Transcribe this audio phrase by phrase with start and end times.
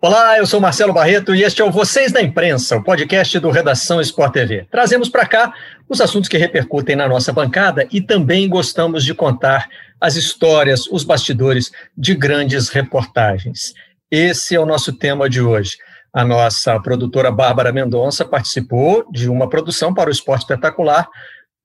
[0.00, 3.50] Olá, eu sou Marcelo Barreto e este é o Vocês da Imprensa, o podcast do
[3.50, 4.64] Redação Sport TV.
[4.70, 5.52] Trazemos para cá
[5.88, 9.68] os assuntos que repercutem na nossa bancada e também gostamos de contar
[10.00, 13.74] as histórias, os bastidores de grandes reportagens.
[14.08, 15.76] Esse é o nosso tema de hoje.
[16.12, 21.08] A nossa produtora Bárbara Mendonça participou de uma produção para o Esporte Espetacular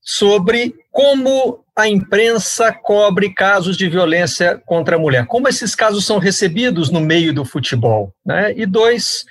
[0.03, 6.19] sobre como a imprensa cobre casos de violência contra a mulher, como esses casos são
[6.19, 8.13] recebidos no meio do futebol.
[8.25, 8.53] Né?
[8.55, 9.25] E dois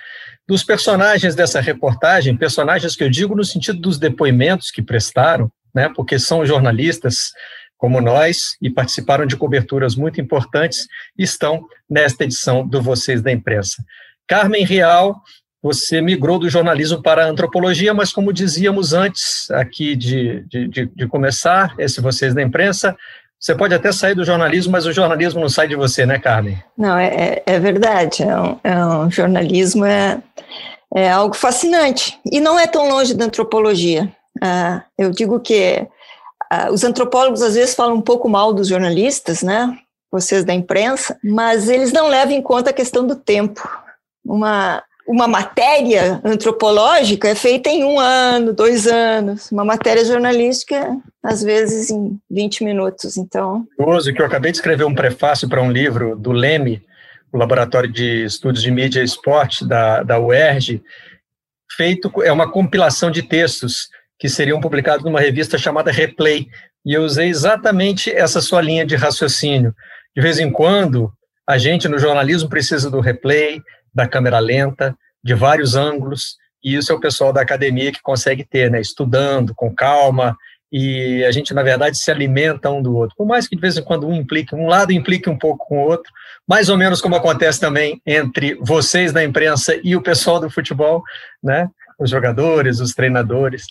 [0.49, 5.89] dos personagens dessa reportagem, personagens que eu digo no sentido dos depoimentos que prestaram, né?
[5.95, 7.33] porque são jornalistas
[7.77, 10.87] como nós e participaram de coberturas muito importantes,
[11.19, 13.85] estão nesta edição do Vocês da Imprensa.
[14.27, 15.21] Carmen Real
[15.63, 20.87] você migrou do jornalismo para a antropologia, mas como dizíamos antes aqui de, de, de,
[20.87, 22.97] de começar, esse Vocês da Imprensa,
[23.39, 26.63] você pode até sair do jornalismo, mas o jornalismo não sai de você, né, Carmen?
[26.79, 28.23] Não, é, é, é verdade.
[28.23, 30.23] É um, é um, jornalismo é,
[30.95, 34.13] é algo fascinante e não é tão longe da antropologia.
[34.41, 35.85] Ah, eu digo que
[36.51, 39.77] ah, os antropólogos às vezes falam um pouco mal dos jornalistas, né?
[40.11, 43.69] Vocês da imprensa, mas eles não levam em conta a questão do tempo.
[44.25, 49.51] Uma uma matéria antropológica é feita em um ano, dois anos.
[49.51, 53.17] Uma matéria jornalística, às vezes, em 20 minutos.
[53.17, 53.67] Então.
[53.77, 56.83] Curioso que eu acabei de escrever um prefácio para um livro do Leme,
[57.33, 60.83] o Laboratório de Estudos de Mídia e Esporte da, da UERJ,
[61.77, 63.89] feito, é uma compilação de textos
[64.19, 66.47] que seriam publicados numa revista chamada Replay.
[66.85, 69.75] E eu usei exatamente essa sua linha de raciocínio.
[70.15, 71.13] De vez em quando,
[71.49, 73.61] a gente no jornalismo precisa do replay,
[73.95, 78.45] da câmera lenta, de vários ângulos, e isso é o pessoal da academia que consegue
[78.45, 80.37] ter, né, estudando com calma,
[80.71, 83.15] e a gente, na verdade, se alimenta um do outro.
[83.15, 85.79] Por mais que de vez em quando um implique, um lado implique um pouco com
[85.79, 86.11] o outro,
[86.49, 91.03] mais ou menos como acontece também entre vocês da imprensa e o pessoal do futebol,
[91.43, 93.67] né, os jogadores, os treinadores,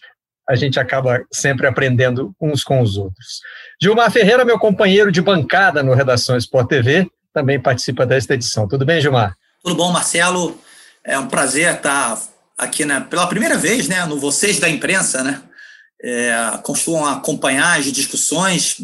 [0.47, 3.41] a gente acaba sempre aprendendo uns com os outros.
[3.81, 8.67] Gilmar Ferreira, meu companheiro de bancada no Redação Sport TV, também participa desta edição.
[8.67, 9.35] Tudo bem, Gilmar?
[9.63, 10.59] Tudo bom, Marcelo?
[11.03, 12.19] É um prazer estar
[12.57, 15.43] aqui né, pela primeira vez né, no Vocês da Imprensa, né?
[16.03, 16.33] É,
[16.63, 18.77] costumam acompanhar as discussões,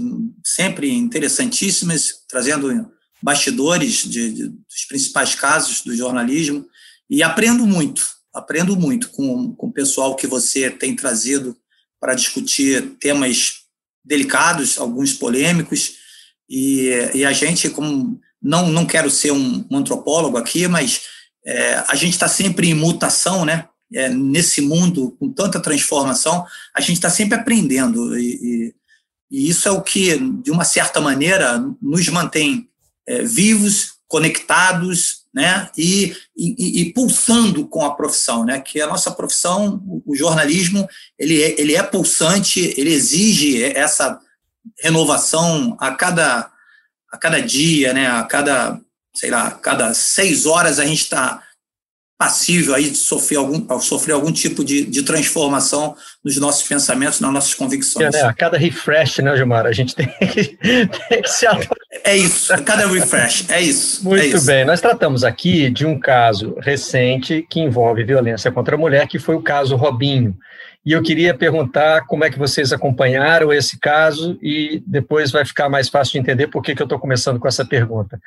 [0.45, 6.63] sempre interessantíssimas, trazendo bastidores de, de, dos principais casos do jornalismo,
[7.09, 11.57] e aprendo muito, aprendo muito com, com o pessoal que você tem trazido
[11.99, 13.61] para discutir temas
[14.05, 15.93] delicados, alguns polêmicos,
[16.47, 21.01] e, e a gente, como não, não quero ser um, um antropólogo aqui, mas
[21.45, 23.67] é, a gente está sempre em mutação, né?
[23.93, 26.45] É, nesse mundo com tanta transformação,
[26.75, 28.19] a gente está sempre aprendendo.
[28.19, 28.75] E, e,
[29.31, 32.69] e, isso é o que, de uma certa maneira, nos mantém
[33.07, 35.69] é, vivos, conectados, né?
[35.77, 38.59] E, e, e, pulsando com a profissão, né?
[38.59, 40.87] Que a nossa profissão, o jornalismo,
[41.17, 44.19] ele é, ele é pulsante, ele exige essa
[44.81, 46.51] renovação a cada
[47.11, 48.79] a cada dia, né, a cada,
[49.15, 51.41] sei lá, a cada seis horas a gente está
[52.17, 57.31] passível aí de sofrer algum, sofrer algum tipo de, de transformação nos nossos pensamentos, nas
[57.31, 58.15] nossas convicções.
[58.15, 58.27] É, né?
[58.27, 59.67] A cada refresh, né, Gilmar?
[59.67, 60.57] A gente tem que,
[61.09, 61.45] tem que se
[62.03, 64.03] É isso, a cada refresh, é isso.
[64.03, 64.45] Muito é isso.
[64.47, 69.19] bem, nós tratamos aqui de um caso recente que envolve violência contra a mulher, que
[69.19, 70.35] foi o caso Robinho.
[70.85, 75.67] E eu queria perguntar como é que vocês acompanharam esse caso e depois vai ficar
[75.67, 78.19] mais fácil de entender por que, que eu estou começando com essa pergunta.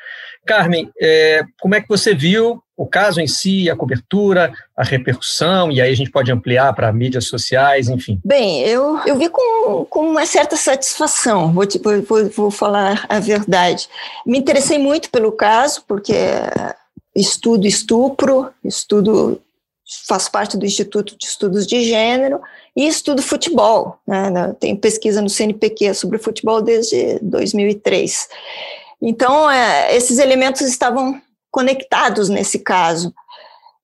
[0.45, 5.71] Carmen, é, como é que você viu o caso em si, a cobertura, a repercussão,
[5.71, 8.19] e aí a gente pode ampliar para mídias sociais, enfim?
[8.25, 11.67] Bem, eu, eu vi com, com uma certa satisfação, vou,
[12.09, 13.87] vou, vou falar a verdade.
[14.25, 16.15] Me interessei muito pelo caso, porque
[17.15, 19.41] estudo estupro, estudo
[20.07, 22.41] faço parte do Instituto de Estudos de Gênero
[22.77, 23.99] e estudo futebol.
[24.07, 24.55] Né?
[24.59, 28.29] Tenho pesquisa no CNPq sobre futebol desde 2003.
[29.03, 31.21] Então, é, esses elementos estavam
[31.51, 33.13] conectados nesse caso.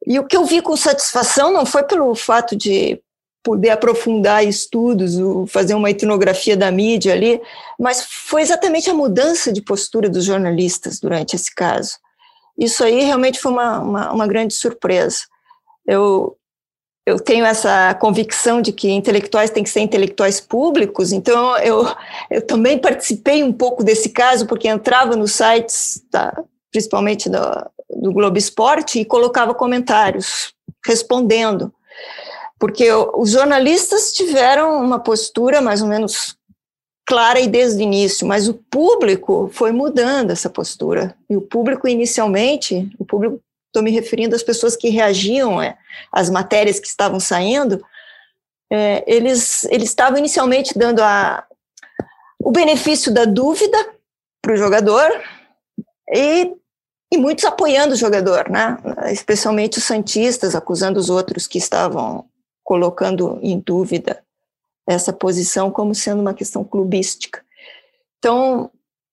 [0.07, 3.01] E o que eu vi com satisfação não foi pelo fato de
[3.43, 5.15] poder aprofundar estudos,
[5.49, 7.41] fazer uma etnografia da mídia ali,
[7.79, 11.93] mas foi exatamente a mudança de postura dos jornalistas durante esse caso.
[12.59, 15.19] Isso aí realmente foi uma, uma, uma grande surpresa.
[15.87, 16.37] Eu
[17.07, 21.87] eu tenho essa convicção de que intelectuais têm que ser intelectuais públicos, então eu,
[22.29, 26.03] eu também participei um pouco desse caso, porque entrava nos sites,
[26.73, 27.39] principalmente do,
[28.03, 30.53] do Globo Esporte, e colocava comentários
[30.85, 31.73] respondendo.
[32.59, 36.37] Porque os jornalistas tiveram uma postura mais ou menos
[37.07, 41.15] clara e desde o início, mas o público foi mudando essa postura.
[41.31, 43.41] E o público, inicialmente, o público
[43.77, 45.77] estou me referindo às pessoas que reagiam é,
[46.11, 47.85] às matérias que estavam saindo,
[48.73, 51.47] é, eles, eles estavam inicialmente dando a,
[52.43, 53.77] o benefício da dúvida
[54.41, 55.11] para o jogador
[56.11, 56.55] e,
[57.13, 58.79] e muitos apoiando o jogador, né?
[59.13, 62.25] especialmente os santistas, acusando os outros que estavam
[62.65, 64.25] colocando em dúvida
[64.89, 67.45] essa posição como sendo uma questão clubística.
[68.19, 68.71] Então,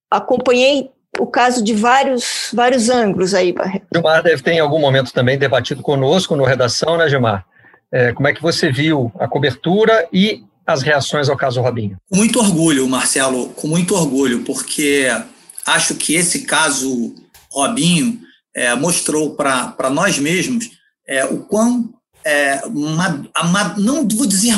[0.10, 3.86] acompanhei o caso de vários, vários ângulos aí, Barreto.
[3.94, 7.46] Gilmar deve ter em algum momento também debatido conosco no Redação, né, Gilmar?
[7.92, 11.98] É, como é que você viu a cobertura e as reações ao caso Robinho?
[12.10, 15.08] Com muito orgulho, Marcelo, com muito orgulho, porque
[15.66, 17.14] acho que esse caso
[17.52, 18.20] Robinho
[18.56, 20.72] é, mostrou para nós mesmos
[21.08, 21.94] é, o quão,
[22.26, 22.62] é,
[23.78, 24.56] não vou dizer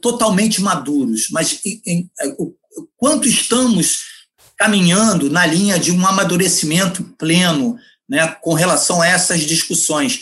[0.00, 2.54] totalmente maduros, mas em, em, é, o
[2.96, 4.13] quanto estamos
[4.56, 7.78] caminhando na linha de um amadurecimento pleno
[8.08, 10.20] né, com relação a essas discussões.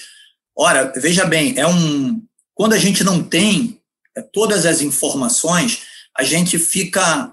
[0.57, 2.23] Ora, veja bem, é um
[2.55, 3.81] quando a gente não tem
[4.17, 5.83] é, todas as informações,
[6.17, 7.33] a gente fica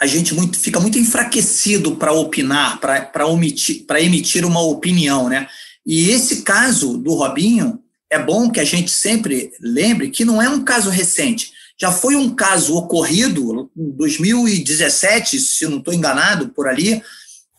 [0.00, 5.46] a gente muito, fica muito enfraquecido para opinar, para emitir, emitir uma opinião, né?
[5.84, 7.78] E esse caso do Robinho
[8.08, 11.52] é bom que a gente sempre lembre que não é um caso recente.
[11.80, 17.02] Já foi um caso ocorrido em 2017, se não estou enganado, por ali,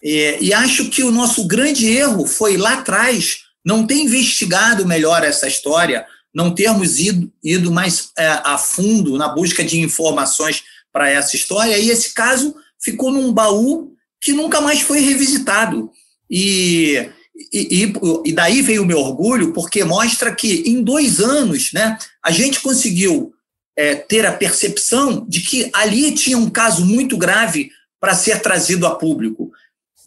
[0.01, 5.23] e, e acho que o nosso grande erro foi lá atrás não ter investigado melhor
[5.23, 11.09] essa história, não termos ido, ido mais é, a fundo na busca de informações para
[11.09, 15.91] essa história, e esse caso ficou num baú que nunca mais foi revisitado.
[16.29, 17.09] E,
[17.51, 17.93] e,
[18.25, 22.59] e, daí veio o meu orgulho, porque mostra que em dois anos né, a gente
[22.59, 23.33] conseguiu
[23.77, 28.85] é, ter a percepção de que ali tinha um caso muito grave para ser trazido
[28.85, 29.51] a público.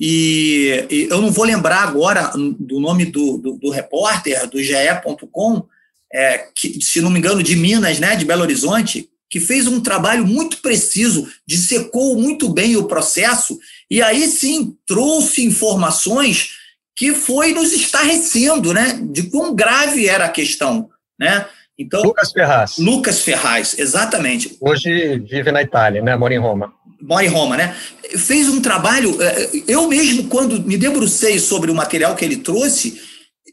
[0.01, 5.67] E, e, eu não vou lembrar agora do nome do, do, do repórter do GE.com,
[6.13, 9.81] é, que, se não me engano, de Minas, né, de Belo Horizonte, que fez um
[9.81, 13.59] trabalho muito preciso, dissecou muito bem o processo,
[13.91, 16.51] e aí sim trouxe informações
[16.97, 20.89] que foi nos estarrecendo, né, de quão grave era a questão,
[21.19, 21.49] né?
[21.79, 22.79] Então, Lucas Ferraz.
[22.79, 24.56] Lucas Ferraz, exatamente.
[24.61, 26.17] Hoje vive na Itália, né?
[26.17, 26.73] Mora em Roma.
[27.03, 27.76] Mora em Roma, né?
[28.17, 29.21] Fez um trabalho.
[29.21, 33.00] É, eu mesmo, quando me debrucei sobre o material que ele trouxe,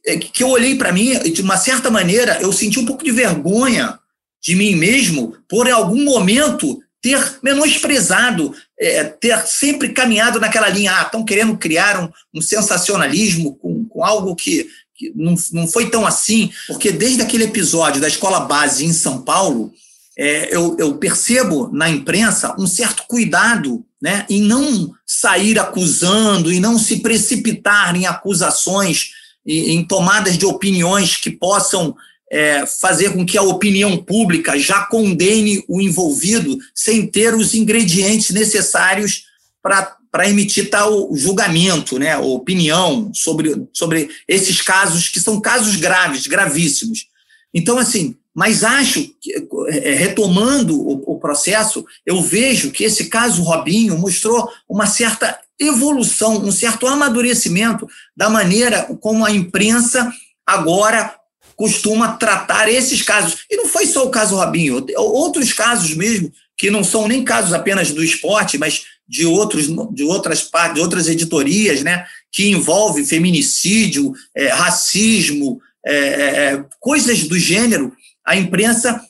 [0.05, 3.11] é, que eu olhei para mim, de uma certa maneira, eu senti um pouco de
[3.11, 3.99] vergonha
[4.41, 10.93] de mim mesmo por, em algum momento, ter menosprezado, é, ter sempre caminhado naquela linha.
[10.95, 14.67] Ah, estão querendo criar um, um sensacionalismo com, com algo que
[15.15, 19.71] não, não foi tão assim, porque desde aquele episódio da escola base em São Paulo,
[20.17, 26.59] é, eu, eu, percebo na imprensa um certo cuidado né, em não sair acusando, e
[26.59, 29.11] não se precipitar em acusações,
[29.45, 31.95] em, em tomadas de opiniões que possam
[32.31, 38.29] é, fazer com que a opinião pública já condene o envolvido sem ter os ingredientes
[38.31, 39.25] necessários
[39.61, 46.27] para para emitir tal julgamento, né, opinião sobre, sobre esses casos que são casos graves,
[46.27, 47.07] gravíssimos.
[47.53, 49.33] Então, assim, mas acho que,
[49.69, 56.37] é, retomando o, o processo, eu vejo que esse caso Robinho mostrou uma certa evolução,
[56.43, 60.11] um certo amadurecimento da maneira como a imprensa
[60.45, 61.15] agora
[61.55, 63.45] costuma tratar esses casos.
[63.49, 67.53] E não foi só o caso Robinho, outros casos mesmo, que não são nem casos
[67.53, 73.03] apenas do esporte, mas de, outros, de outras partes, de outras editorias, né, que envolve
[73.03, 77.91] feminicídio, é, racismo, é, é, é, coisas do gênero,
[78.25, 79.01] a imprensa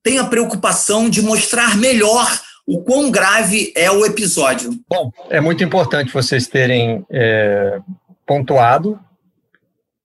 [0.00, 4.70] tem a preocupação de mostrar melhor o quão grave é o episódio.
[4.88, 7.80] Bom, é muito importante vocês terem é,
[8.24, 8.98] pontuado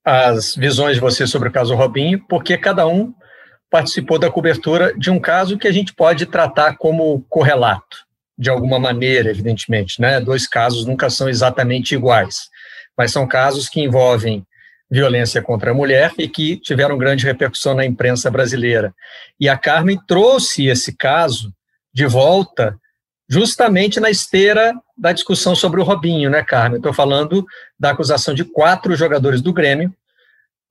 [0.03, 3.13] as visões de vocês sobre o caso Robinho, porque cada um
[3.69, 8.09] participou da cobertura de um caso que a gente pode tratar como correlato
[8.41, 10.19] de alguma maneira, evidentemente, né?
[10.19, 12.49] Dois casos nunca são exatamente iguais,
[12.97, 14.43] mas são casos que envolvem
[14.89, 18.95] violência contra a mulher e que tiveram grande repercussão na imprensa brasileira.
[19.39, 21.53] E a Carmen trouxe esse caso
[21.93, 22.75] de volta
[23.29, 26.77] justamente na esteira da discussão sobre o Robinho, né, Carmen?
[26.77, 27.45] Estou falando
[27.79, 29.93] da acusação de quatro jogadores do Grêmio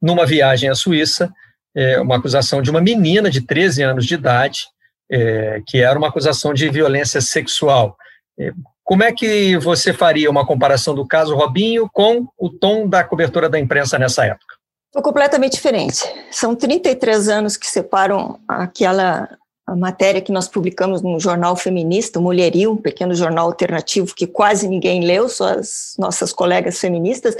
[0.02, 1.32] numa viagem à Suíça
[1.72, 4.66] é, uma acusação de uma menina de 13 anos de idade,
[5.11, 7.97] é, que era uma acusação de violência sexual.
[8.38, 8.52] É,
[8.85, 13.49] como é que você faria uma comparação do caso Robinho com o tom da cobertura
[13.49, 14.57] da imprensa nessa época?
[14.93, 16.02] Foi completamente diferente.
[16.31, 19.29] São 33 anos que separam aquela
[19.76, 24.67] matéria que nós publicamos no jornal feminista, o Mulherio, um pequeno jornal alternativo que quase
[24.67, 27.37] ninguém leu, só as nossas colegas feministas,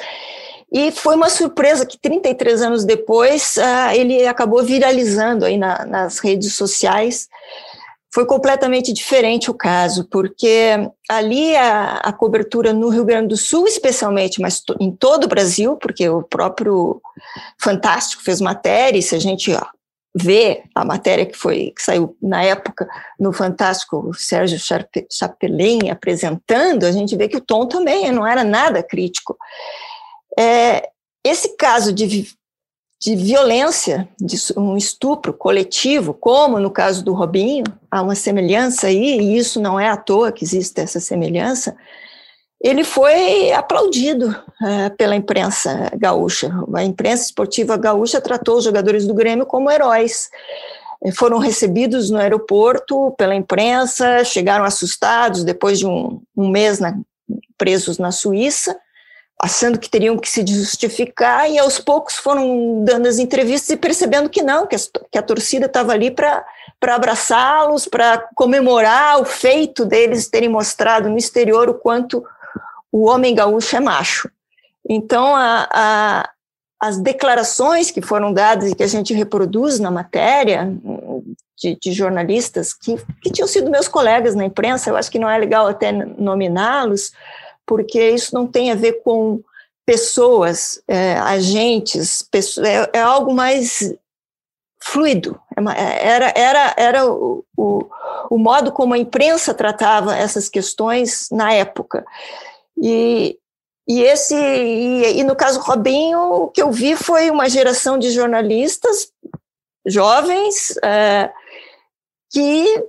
[0.73, 6.19] e foi uma surpresa que 33 anos depois uh, ele acabou viralizando aí na, nas
[6.19, 7.29] redes sociais.
[8.13, 13.69] Foi completamente diferente o caso, porque ali a, a, cobertura no Rio Grande do Sul,
[13.69, 17.01] especialmente, mas em todo o Brasil, porque o próprio
[17.59, 19.65] Fantástico fez matéria, e se a gente ó,
[20.15, 24.59] vê a matéria que foi que saiu na época no Fantástico, Sérgio
[25.09, 29.37] Chapelin apresentando, a gente vê que o tom também não era nada crítico.
[30.39, 30.89] É,
[31.25, 32.29] esse caso de,
[33.01, 39.21] de violência, de um estupro coletivo, como no caso do Robinho, há uma semelhança aí,
[39.21, 41.77] e isso não é à toa que existe essa semelhança,
[42.63, 46.53] ele foi aplaudido é, pela imprensa gaúcha.
[46.75, 50.29] A imprensa esportiva gaúcha tratou os jogadores do Grêmio como heróis.
[51.15, 56.95] Foram recebidos no aeroporto pela imprensa, chegaram assustados depois de um, um mês na,
[57.57, 58.77] presos na Suíça,
[59.43, 64.29] achando que teriam que se justificar, e aos poucos foram dando as entrevistas e percebendo
[64.29, 64.79] que não, que a,
[65.11, 66.45] que a torcida estava ali para
[66.83, 72.23] abraçá-los, para comemorar o feito deles terem mostrado no exterior o quanto
[72.93, 74.31] o homem gaúcho é macho.
[74.87, 76.31] Então, a, a,
[76.79, 80.71] as declarações que foram dadas e que a gente reproduz na matéria
[81.57, 85.31] de, de jornalistas que, que tinham sido meus colegas na imprensa, eu acho que não
[85.31, 87.13] é legal até nominá-los,
[87.71, 89.41] porque isso não tem a ver com
[89.87, 93.95] pessoas, é, agentes, pessoas, é, é, algo mais
[94.83, 95.41] fluido.
[95.57, 97.89] É era, era, era o, o,
[98.29, 102.05] o modo como a imprensa tratava essas questões na época.
[102.77, 103.39] E,
[103.87, 108.11] e esse e, e, no caso Robinho, o que eu vi foi uma geração de
[108.11, 109.13] jornalistas
[109.87, 111.31] jovens é,
[112.33, 112.85] que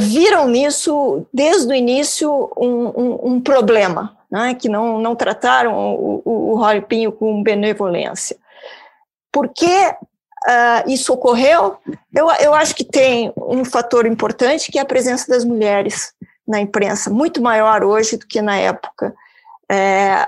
[0.00, 6.22] viram nisso desde o início um, um, um problema, né, que não, não trataram o,
[6.24, 8.36] o, o Robinho com benevolência.
[9.30, 11.76] Por que uh, isso ocorreu?
[12.14, 16.12] Eu, eu acho que tem um fator importante que é a presença das mulheres
[16.46, 19.14] na imprensa, muito maior hoje do que na época.
[19.70, 20.26] É,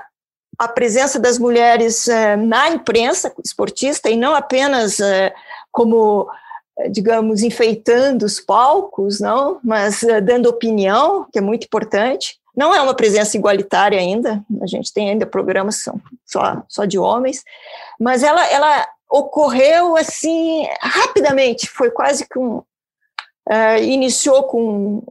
[0.57, 5.33] a presença das mulheres é, na imprensa esportista, e não apenas é,
[5.71, 6.29] como,
[6.89, 12.37] digamos, enfeitando os palcos, não, mas é, dando opinião, que é muito importante.
[12.55, 16.97] Não é uma presença igualitária ainda, a gente tem ainda programas são só, só de
[16.97, 17.43] homens,
[17.99, 22.61] mas ela, ela ocorreu assim rapidamente, foi quase que um.
[23.49, 25.01] Uh, iniciou com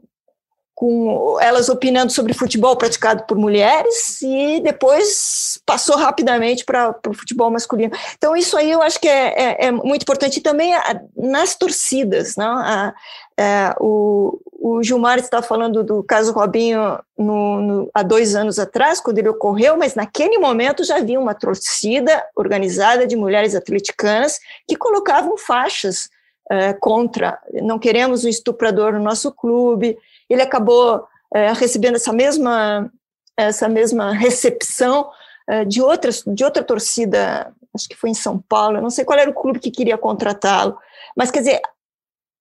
[0.79, 7.51] com elas opinando sobre futebol praticado por mulheres e depois passou rapidamente para o futebol
[7.51, 7.93] masculino.
[8.17, 10.37] Então, isso aí eu acho que é, é, é muito importante.
[10.37, 12.37] E também a, nas torcidas.
[12.37, 12.59] Não?
[12.59, 12.95] A,
[13.37, 19.01] é, o, o Gilmar está falando do caso Robinho no, no, há dois anos atrás,
[19.01, 24.77] quando ele ocorreu, mas naquele momento já havia uma torcida organizada de mulheres atleticanas que
[24.77, 26.09] colocavam faixas
[26.49, 27.37] é, contra.
[27.55, 32.91] Não queremos um estuprador no nosso clube ele acabou é, recebendo essa mesma,
[33.37, 35.11] essa mesma recepção
[35.49, 39.19] é, de, outras, de outra torcida, acho que foi em São Paulo, não sei qual
[39.19, 40.79] era o clube que queria contratá-lo,
[41.17, 41.61] mas quer dizer,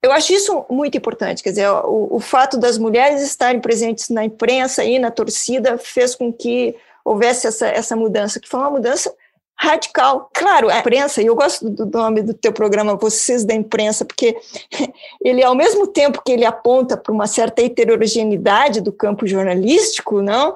[0.03, 4.23] eu acho isso muito importante, quer dizer, o, o fato das mulheres estarem presentes na
[4.23, 9.13] imprensa e na torcida fez com que houvesse essa, essa mudança, que foi uma mudança
[9.59, 10.29] radical.
[10.33, 14.37] Claro, a imprensa, e eu gosto do nome do teu programa, Vocês da Imprensa, porque
[15.23, 20.55] ele, ao mesmo tempo que ele aponta para uma certa heterogeneidade do campo jornalístico, não,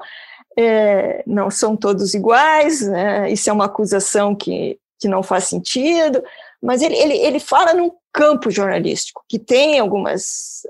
[0.56, 3.30] é, não são todos iguais, né?
[3.30, 6.22] isso é uma acusação que, que não faz sentido,
[6.62, 10.62] mas ele, ele, ele fala num campo jornalístico que tem algumas,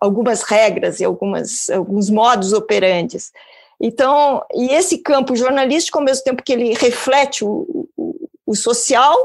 [0.00, 3.32] algumas regras e algumas, alguns modos operantes.
[3.80, 9.16] Então, e esse campo jornalístico, ao mesmo tempo que ele reflete o, o, o social,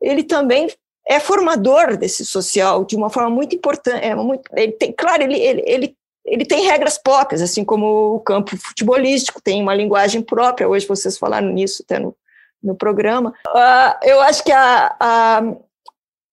[0.00, 0.68] ele também
[1.06, 4.04] é formador desse social de uma forma muito importante.
[4.04, 8.20] É muito, ele tem, claro, ele, ele, ele, ele tem regras próprias, assim como o
[8.20, 10.68] campo futebolístico tem uma linguagem própria.
[10.68, 12.14] Hoje vocês falaram nisso até no,
[12.62, 13.34] no programa.
[13.48, 15.42] Uh, eu acho que a, a,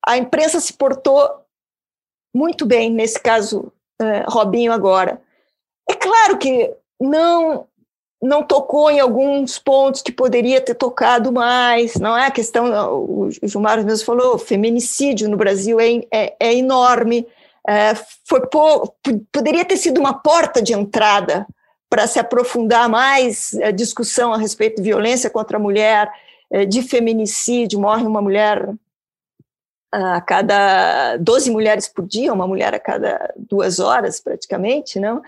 [0.06, 1.30] a imprensa se portou
[2.36, 3.72] muito bem nesse caso,
[4.02, 5.22] uh, Robinho agora.
[5.90, 7.68] É claro que não
[8.22, 13.30] não tocou em alguns pontos que poderia ter tocado mais, não é a questão, o
[13.44, 17.26] Gilmar mesmo falou, feminicídio no Brasil é, é, é enorme,
[17.68, 17.94] é,
[18.26, 18.42] foi
[19.32, 21.48] poderia ter sido uma porta de entrada
[21.90, 26.12] para se aprofundar mais a discussão a respeito de violência contra a mulher,
[26.52, 28.70] é, de feminicídio, morre uma mulher
[29.92, 35.22] a cada 12 mulheres por dia, uma mulher a cada duas horas praticamente, não?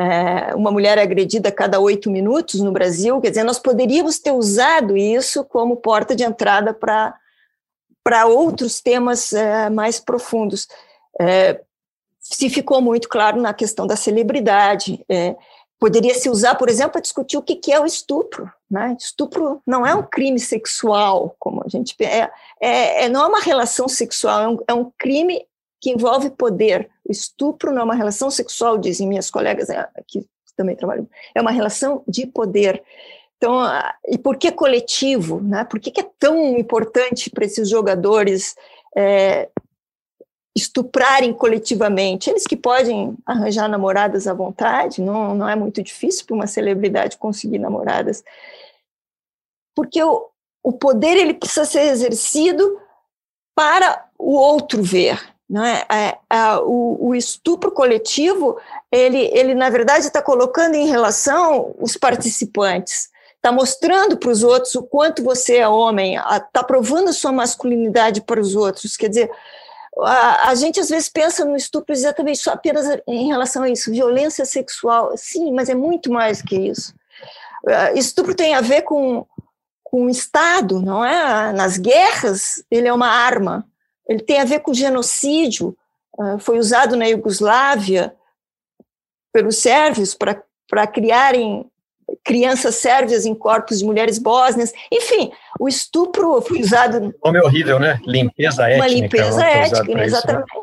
[0.00, 4.32] É, uma mulher agredida a cada oito minutos no Brasil, quer dizer, nós poderíamos ter
[4.32, 10.66] usado isso como porta de entrada para outros temas é, mais profundos.
[11.20, 11.60] É,
[12.22, 15.04] se ficou muito claro na questão da celebridade.
[15.08, 15.36] É,
[15.78, 18.50] poderia se usar, por exemplo, para discutir o que, que é o estupro.
[18.70, 18.96] Né?
[18.98, 22.30] Estupro não é um crime sexual, como a gente é,
[22.60, 25.44] é, é não é uma relação sexual, é um, é um crime
[25.80, 26.88] que envolve poder.
[27.04, 30.24] O estupro não é uma relação sexual, dizem minhas colegas é, que
[30.56, 32.82] também trabalham, é uma relação de poder.
[33.36, 33.60] Então,
[34.06, 35.40] e por que coletivo?
[35.40, 35.64] Né?
[35.64, 38.54] Por que, é tão importante para esses jogadores
[38.96, 39.48] é,
[40.54, 42.30] estuprarem coletivamente?
[42.30, 47.18] Eles que podem arranjar namoradas à vontade, não, não é muito difícil para uma celebridade
[47.18, 48.22] conseguir namoradas.
[49.74, 50.28] Porque o,
[50.62, 52.80] o poder ele precisa ser exercido
[53.56, 55.31] para o outro ver.
[55.52, 55.84] Não é?
[55.90, 58.58] é, é o, o, estupro coletivo,
[58.90, 64.74] ele, ele na verdade está colocando em relação os participantes, está mostrando para os outros
[64.74, 68.96] o quanto você é homem, está provando sua masculinidade para os outros.
[68.96, 69.30] Quer dizer,
[69.98, 73.90] a, a, gente às vezes pensa no estupro exatamente só apenas em relação a isso,
[73.90, 75.12] violência sexual.
[75.18, 76.94] Sim, mas é muito mais que isso.
[77.62, 79.26] Uh, estupro tem a ver com,
[79.84, 81.52] com o Estado, não é?
[81.52, 83.66] Nas guerras, ele é uma arma
[84.08, 85.76] ele tem a ver com genocídio,
[86.18, 88.14] ah, foi usado na Iugoslávia
[89.32, 91.70] pelos sérvios para criarem
[92.24, 94.72] crianças sérvias em corpos de mulheres bósnias.
[94.92, 97.14] Enfim, o estupro foi usado.
[97.22, 97.98] O nome é horrível, né?
[98.04, 98.84] Limpeza étnica.
[98.84, 100.54] Uma limpeza é étnica, isso, exatamente.
[100.54, 100.62] Né?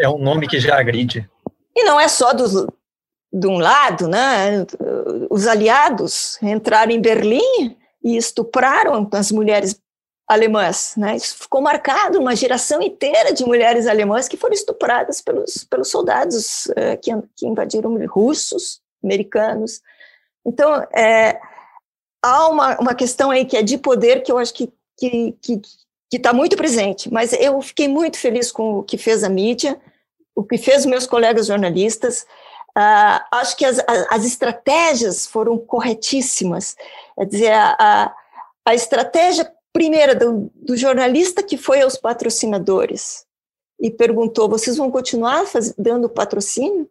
[0.00, 1.28] É um nome que já agride.
[1.76, 2.66] E não é só dos,
[3.32, 4.64] de um lado, né?
[5.30, 9.80] Os aliados entraram em Berlim e estupraram as mulheres
[10.26, 10.94] alemãs.
[10.96, 11.16] Né?
[11.16, 16.66] Isso ficou marcado uma geração inteira de mulheres alemãs que foram estupradas pelos, pelos soldados
[16.66, 19.80] uh, que, que invadiram russos, americanos.
[20.46, 21.38] Então, é,
[22.22, 24.72] há uma, uma questão aí que é de poder que eu acho que
[26.10, 29.78] está muito presente, mas eu fiquei muito feliz com o que fez a mídia,
[30.34, 32.22] o que fez meus colegas jornalistas.
[32.76, 33.78] Uh, acho que as,
[34.10, 36.76] as estratégias foram corretíssimas.
[37.16, 38.14] Quer dizer, a, a,
[38.66, 43.26] a estratégia primeira do, do, jornalista que foi aos patrocinadores
[43.78, 46.88] e perguntou: vocês vão continuar faz, dando patrocínio?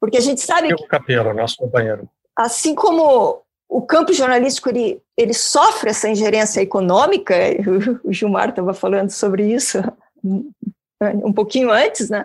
[0.00, 0.86] Porque a gente sabe que.
[0.86, 2.08] Capelo, nosso companheiro.
[2.34, 7.34] Assim como o campo jornalístico ele, ele sofre essa ingerência econômica,
[8.04, 9.78] o Gilmar estava falando sobre isso
[11.24, 12.24] um pouquinho antes, né?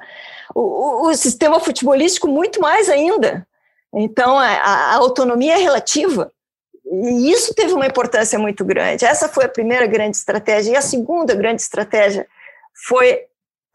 [0.53, 3.47] O, o, o sistema futebolístico muito mais ainda.
[3.93, 6.31] Então, a, a autonomia é relativa.
[6.89, 9.05] E isso teve uma importância muito grande.
[9.05, 10.71] Essa foi a primeira grande estratégia.
[10.71, 12.27] E a segunda grande estratégia
[12.87, 13.25] foi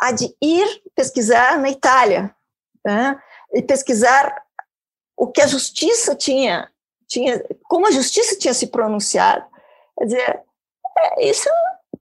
[0.01, 2.35] a de ir pesquisar na Itália
[2.85, 3.20] né?
[3.53, 4.42] e pesquisar
[5.16, 6.68] o que a justiça tinha,
[7.07, 9.44] tinha, como a justiça tinha se pronunciado.
[9.98, 10.40] Quer dizer,
[10.98, 11.48] é, isso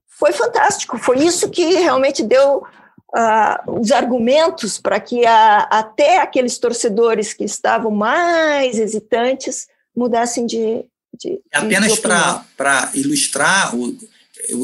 [0.08, 0.98] foi fantástico.
[0.98, 7.44] Foi isso que realmente deu uh, os argumentos para que a, até aqueles torcedores que
[7.44, 10.84] estavam mais hesitantes mudassem de,
[11.18, 13.96] de, Apenas para ilustrar o,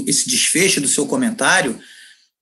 [0.07, 1.79] esse desfecho do seu comentário,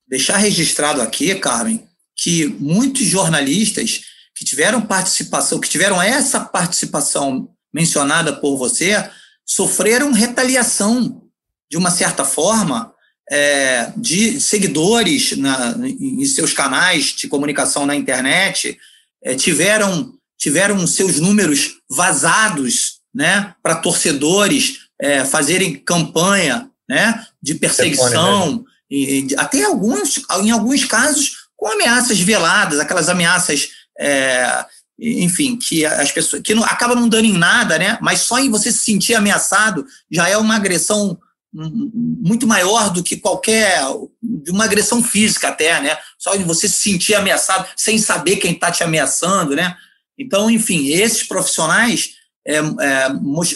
[0.06, 4.02] deixar registrado aqui, Carmen, que muitos jornalistas
[4.34, 9.08] que tiveram participação, que tiveram essa participação mencionada por você,
[9.44, 11.22] sofreram retaliação,
[11.70, 12.92] de uma certa forma,
[13.30, 18.78] é, de seguidores na, em seus canais de comunicação na internet,
[19.22, 28.62] é, tiveram, tiveram seus números vazados né, para torcedores é, fazerem campanha né, de perseguição,
[28.90, 34.64] e, e, até alguns, em alguns casos com ameaças veladas, aquelas ameaças, é,
[34.98, 37.98] enfim, que as pessoas que não, acaba não dando em nada, né?
[38.02, 41.18] Mas só em você se sentir ameaçado já é uma agressão
[41.52, 43.80] muito maior do que qualquer
[44.22, 45.96] de uma agressão física até, né?
[46.18, 49.74] Só em você se sentir ameaçado sem saber quem está te ameaçando, né?
[50.18, 52.15] Então, enfim, esses profissionais
[52.46, 53.08] é, é,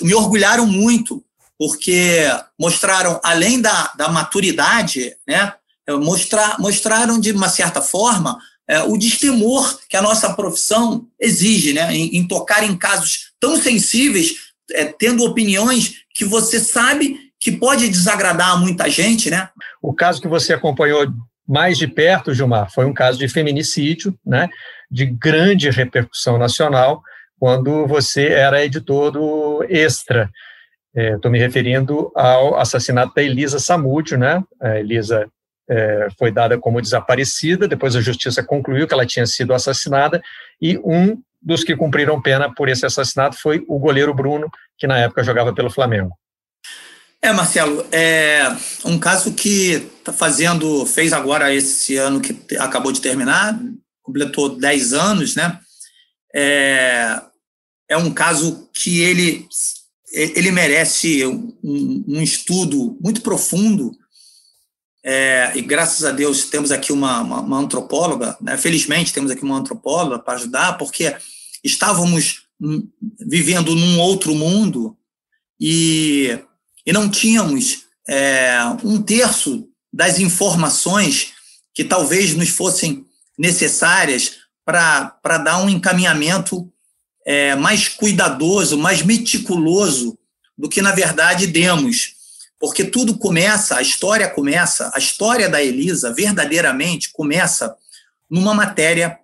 [0.03, 1.22] me orgulharam muito,
[1.59, 2.24] porque
[2.59, 5.53] mostraram, além da, da maturidade, né,
[5.87, 11.72] é, mostrar, mostraram, de uma certa forma, é, o destemor que a nossa profissão exige,
[11.72, 14.35] né, em, em, tocar em casos tão sensíveis,
[14.72, 19.48] é, tendo opiniões que você sabe que pode desagradar a muita gente, né?
[19.81, 21.07] O caso que você acompanhou
[21.48, 24.48] mais de perto, Gilmar, foi um caso de feminicídio, né?
[24.90, 27.03] De grande repercussão nacional,
[27.40, 30.31] quando você era editor do Extra.
[30.94, 34.44] Estou é, me referindo ao assassinato da Elisa Samúdio, né?
[34.61, 35.26] A Elisa
[35.68, 40.20] é, foi dada como desaparecida, depois a justiça concluiu que ela tinha sido assassinada,
[40.61, 44.98] e um dos que cumpriram pena por esse assassinato foi o goleiro Bruno, que na
[44.98, 46.12] época jogava pelo Flamengo.
[47.22, 53.00] É, Marcelo, é um caso que está fazendo, fez agora esse ano que acabou de
[53.00, 53.59] terminar,
[54.03, 55.59] completou 10 anos, né?
[56.35, 57.20] É,
[57.90, 59.46] é um caso que ele,
[60.12, 63.90] ele merece um, um estudo muito profundo
[65.03, 68.57] é, e graças a Deus temos aqui uma, uma, uma antropóloga, né?
[68.57, 71.16] felizmente temos aqui uma antropóloga para ajudar, porque
[71.64, 72.44] estávamos
[73.18, 74.96] vivendo num outro mundo
[75.59, 76.38] e,
[76.87, 81.33] e não tínhamos é, um terço das informações
[81.74, 83.05] que talvez nos fossem
[83.38, 86.70] necessárias para dar um encaminhamento
[87.24, 90.18] é, mais cuidadoso, mais meticuloso
[90.56, 92.20] do que, na verdade, demos
[92.61, 97.74] porque tudo começa, a história começa, a história da Elisa verdadeiramente começa
[98.28, 99.18] numa matéria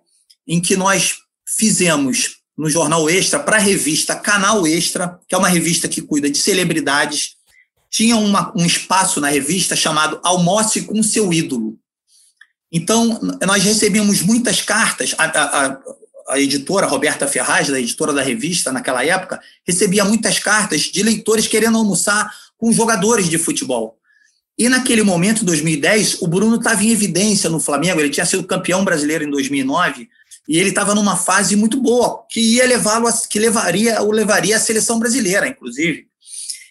[0.47, 5.47] em que nós fizemos no Jornal Extra para a revista Canal Extra, que é uma
[5.47, 7.35] revista que cuida de celebridades.
[7.91, 11.77] Tinha uma, um espaço na revista chamado Almoce com seu ídolo.
[12.71, 15.13] Então, nós recebíamos muitas cartas.
[15.17, 15.79] A, a, a
[16.35, 21.77] editora Roberta Ferraz, da editora da revista, naquela época, recebia muitas cartas de leitores querendo
[21.77, 23.97] almoçar com jogadores de futebol.
[24.57, 28.43] E naquele momento, em 2010, o Bruno estava em evidência no Flamengo, ele tinha sido
[28.43, 30.09] campeão brasileiro em 2009,
[30.49, 34.59] e ele estava numa fase muito boa, que ia levá-lo, que levaria, o levaria à
[34.59, 36.07] seleção brasileira, inclusive.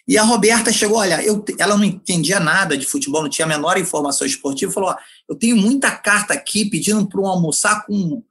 [0.07, 3.49] E a Roberta chegou, olha, eu, ela não entendia nada de futebol, não tinha a
[3.49, 4.95] menor informação esportiva, falou, ó,
[5.29, 8.23] eu tenho muita carta aqui pedindo para um almoçar com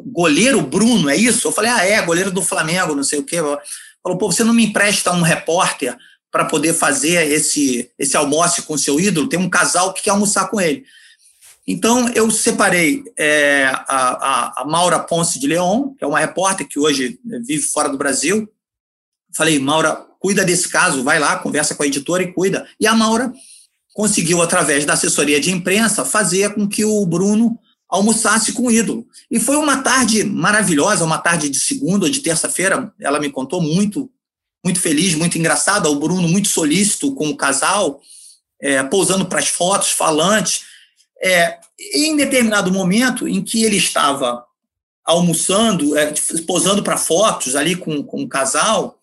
[0.00, 1.48] goleiro Bruno, é isso?
[1.48, 3.36] Eu falei, ah, é, goleiro do Flamengo, não sei o quê.
[4.02, 5.96] Falou, pô, você não me empresta um repórter
[6.30, 10.48] para poder fazer esse, esse almoço com seu ídolo, tem um casal que quer almoçar
[10.48, 10.84] com ele.
[11.66, 16.78] Então, eu separei é, a, a, Maura Ponce de Leon, que é uma repórter que
[16.78, 18.50] hoje vive fora do Brasil.
[19.36, 22.66] Falei, Maura, cuida desse caso, vai lá, conversa com a editora e cuida.
[22.80, 23.32] E a Maura
[23.94, 27.58] conseguiu, através da assessoria de imprensa, fazer com que o Bruno
[27.92, 29.06] almoçasse com o ídolo.
[29.30, 33.60] E foi uma tarde maravilhosa, uma tarde de segunda ou de terça-feira, ela me contou
[33.60, 34.10] muito
[34.64, 38.00] muito feliz, muito engraçada, o Bruno muito solícito com o casal,
[38.60, 40.62] é, pousando para as fotos, falantes.
[41.20, 41.58] É,
[41.94, 44.44] em determinado momento em que ele estava
[45.04, 46.14] almoçando, é,
[46.46, 49.00] posando para fotos ali com, com o casal,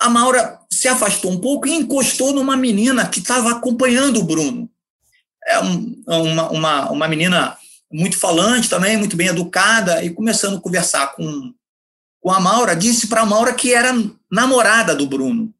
[0.00, 4.68] a Maura se afastou um pouco e encostou numa menina que estava acompanhando o Bruno.
[5.46, 7.56] É um, uma, uma, uma menina
[7.92, 11.54] muito falante também, muito bem educada, e começando a conversar com,
[12.20, 13.92] com a Maura, disse para a Maura que era
[14.30, 15.52] namorada do Bruno.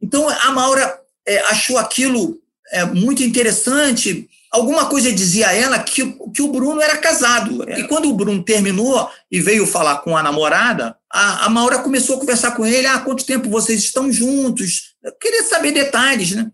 [0.00, 2.40] Então a Maura é, achou aquilo
[2.70, 4.28] é, muito interessante.
[4.50, 7.68] Alguma coisa dizia a ela que, que o Bruno era casado.
[7.70, 12.16] E quando o Bruno terminou e veio falar com a namorada, a, a Maura começou
[12.16, 14.94] a conversar com ele: ah, quanto tempo vocês estão juntos?
[15.02, 16.50] Eu queria saber detalhes, né?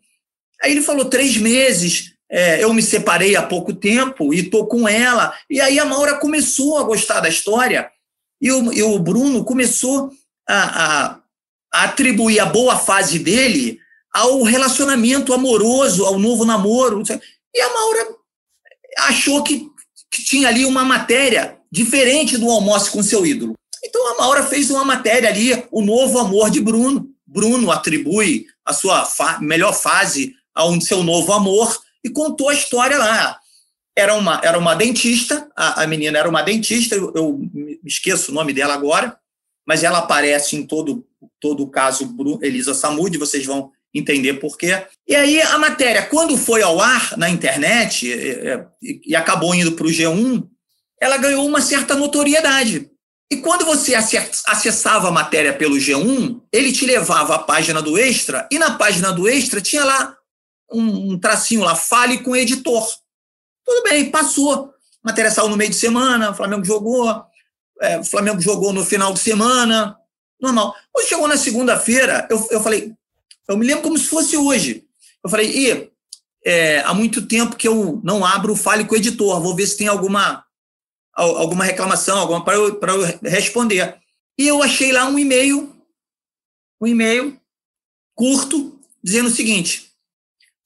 [0.62, 2.16] Aí ele falou: três meses.
[2.29, 5.33] É, eu me separei há pouco tempo e estou com ela.
[5.49, 7.91] E aí a Maura começou a gostar da história
[8.41, 10.11] e o, e o Bruno começou
[10.49, 11.21] a, a,
[11.73, 13.79] a atribuir a boa fase dele
[14.12, 17.03] ao relacionamento amoroso, ao novo namoro.
[17.55, 18.09] E a Maura
[18.99, 19.69] achou que,
[20.11, 23.55] que tinha ali uma matéria diferente do almoço com seu ídolo.
[23.85, 27.09] Então a Maura fez uma matéria ali, o novo amor de Bruno.
[27.27, 32.97] Bruno atribui a sua fa melhor fase ao seu novo amor e contou a história
[32.97, 33.38] lá
[33.97, 38.31] era uma, era uma dentista, a, a menina era uma dentista, eu, eu, me esqueço
[38.31, 39.16] o nome dela agora,
[39.66, 41.07] mas ela aparece em todo,
[41.40, 44.87] todo o caso Elisa Samud, vocês vão entender por quê.
[45.09, 48.12] E aí a matéria, quando foi ao ar na internet e,
[48.83, 50.47] e, e acabou indo para o G1,
[51.01, 52.90] ela ganhou uma certa notoriedade.
[53.33, 58.47] E quando você acessava a matéria pelo G1, ele te levava à página do Extra,
[58.53, 60.16] e na página do Extra tinha lá
[60.71, 62.87] um, um tracinho lá, fale com o editor.
[63.65, 64.73] Tudo bem, passou.
[65.03, 67.25] Matéria saiu no meio de semana, o Flamengo jogou,
[67.81, 69.97] é, o Flamengo jogou no final de semana,
[70.41, 70.75] normal.
[70.93, 72.93] Quando chegou na segunda-feira, eu, eu falei,
[73.49, 74.85] eu me lembro como se fosse hoje.
[75.23, 75.91] Eu falei, e
[76.45, 79.67] é, há muito tempo que eu não abro o Fale com o editor, vou ver
[79.67, 80.45] se tem alguma,
[81.13, 83.97] alguma reclamação, alguma para eu, eu responder.
[84.39, 85.77] E eu achei lá um e-mail
[86.81, 87.41] um e-mail
[88.15, 89.86] curto dizendo o seguinte: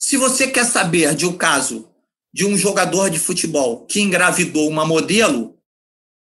[0.00, 1.88] se você quer saber de um caso
[2.32, 5.56] de um jogador de futebol que engravidou uma modelo,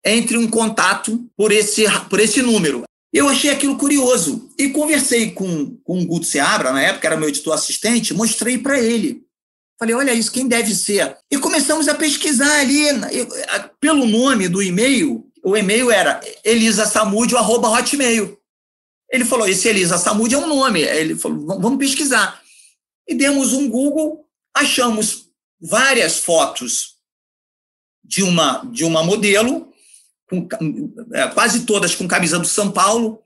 [0.04, 2.84] entre em contato por esse, por esse número.
[3.12, 7.28] Eu achei aquilo curioso e conversei com, com o Guto Seabra, na época era meu
[7.28, 9.22] editor assistente, mostrei para ele.
[9.78, 11.16] Falei, olha isso, quem deve ser?
[11.30, 12.84] E começamos a pesquisar ali,
[13.80, 18.38] pelo nome do e-mail, o e-mail era elisasamudio.hotmail.
[19.10, 20.82] Ele falou, esse Elisa Samudio é um nome.
[20.82, 22.42] Ele falou, vamos pesquisar.
[23.08, 26.98] E demos um Google, achamos várias fotos
[28.04, 29.72] de uma, de uma modelo,
[30.28, 30.46] com,
[31.12, 33.22] é, quase todas com camisa do São Paulo,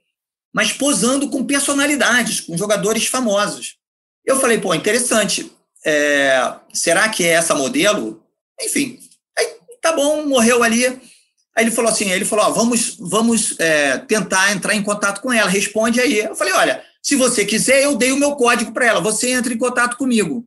[0.53, 3.77] mas posando com personalidades, com jogadores famosos.
[4.25, 5.51] Eu falei, pô, interessante.
[5.85, 8.25] É, será que é essa modelo?
[8.61, 9.01] Enfim,
[9.37, 10.87] aí, tá bom, morreu ali.
[10.87, 15.33] Aí ele falou assim, ele falou, ó, vamos, vamos é, tentar entrar em contato com
[15.33, 16.19] ela, responde aí.
[16.19, 19.53] Eu falei, olha, se você quiser, eu dei o meu código para ela, você entra
[19.53, 20.47] em contato comigo.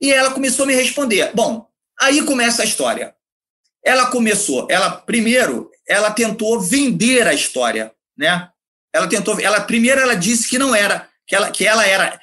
[0.00, 1.30] E ela começou a me responder.
[1.32, 1.68] Bom,
[2.00, 3.14] aí começa a história.
[3.84, 8.48] Ela começou, ela primeiro, ela tentou vender a história, né?
[8.92, 12.20] Ela tentou, ela primeiro ela disse que não era, que ela, que ela era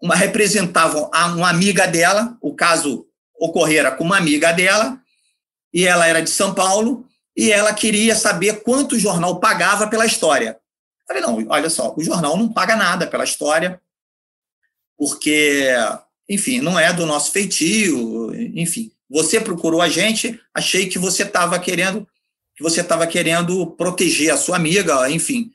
[0.00, 3.06] uma representava uma amiga dela, o caso
[3.38, 5.00] ocorrera com uma amiga dela,
[5.72, 10.06] e ela era de São Paulo, e ela queria saber quanto o jornal pagava pela
[10.06, 10.58] história.
[11.06, 13.80] Falei, não, olha só, o jornal não paga nada pela história,
[14.96, 15.68] porque,
[16.28, 18.90] enfim, não é do nosso feitio, enfim.
[19.10, 22.06] Você procurou a gente, achei que você estava querendo
[22.56, 25.52] que você estava querendo proteger a sua amiga, enfim.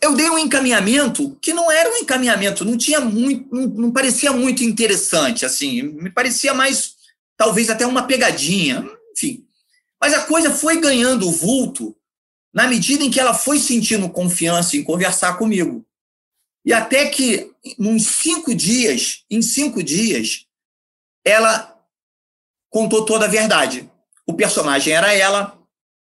[0.00, 4.32] Eu dei um encaminhamento que não era um encaminhamento, não tinha muito, não, não parecia
[4.32, 6.94] muito interessante, assim, me parecia mais,
[7.36, 9.44] talvez até uma pegadinha, enfim.
[10.00, 11.94] Mas a coisa foi ganhando vulto
[12.52, 15.84] na medida em que ela foi sentindo confiança em conversar comigo.
[16.64, 20.46] E até que, uns cinco dias, em cinco dias,
[21.24, 21.80] ela
[22.70, 23.90] contou toda a verdade.
[24.26, 25.58] O personagem era ela,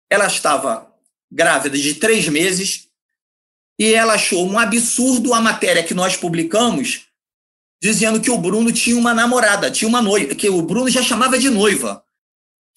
[0.10, 0.92] ela estava
[1.32, 2.88] grávida de três meses,
[3.80, 7.08] e ela achou um absurdo a matéria que nós publicamos,
[7.82, 11.38] dizendo que o Bruno tinha uma namorada, tinha uma noiva, que o Bruno já chamava
[11.38, 12.04] de noiva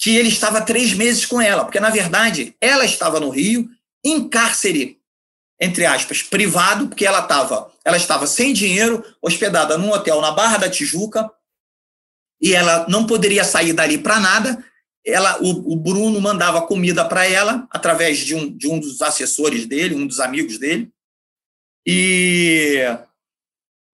[0.01, 3.69] que ele estava três meses com ela, porque, na verdade, ela estava no Rio,
[4.03, 4.99] em cárcere,
[5.61, 10.57] entre aspas, privado, porque ela estava, ela estava sem dinheiro, hospedada num hotel na Barra
[10.57, 11.31] da Tijuca,
[12.41, 14.65] e ela não poderia sair dali para nada.
[15.05, 19.67] Ela, o, o, Bruno mandava comida para ela através de um, de um dos assessores
[19.67, 20.91] dele, um dos amigos dele,
[21.87, 22.79] e,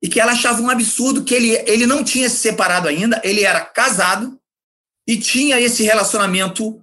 [0.00, 3.42] e que ela achava um absurdo que ele, ele não tinha se separado ainda, ele
[3.42, 4.40] era casado,
[5.06, 6.82] e tinha esse relacionamento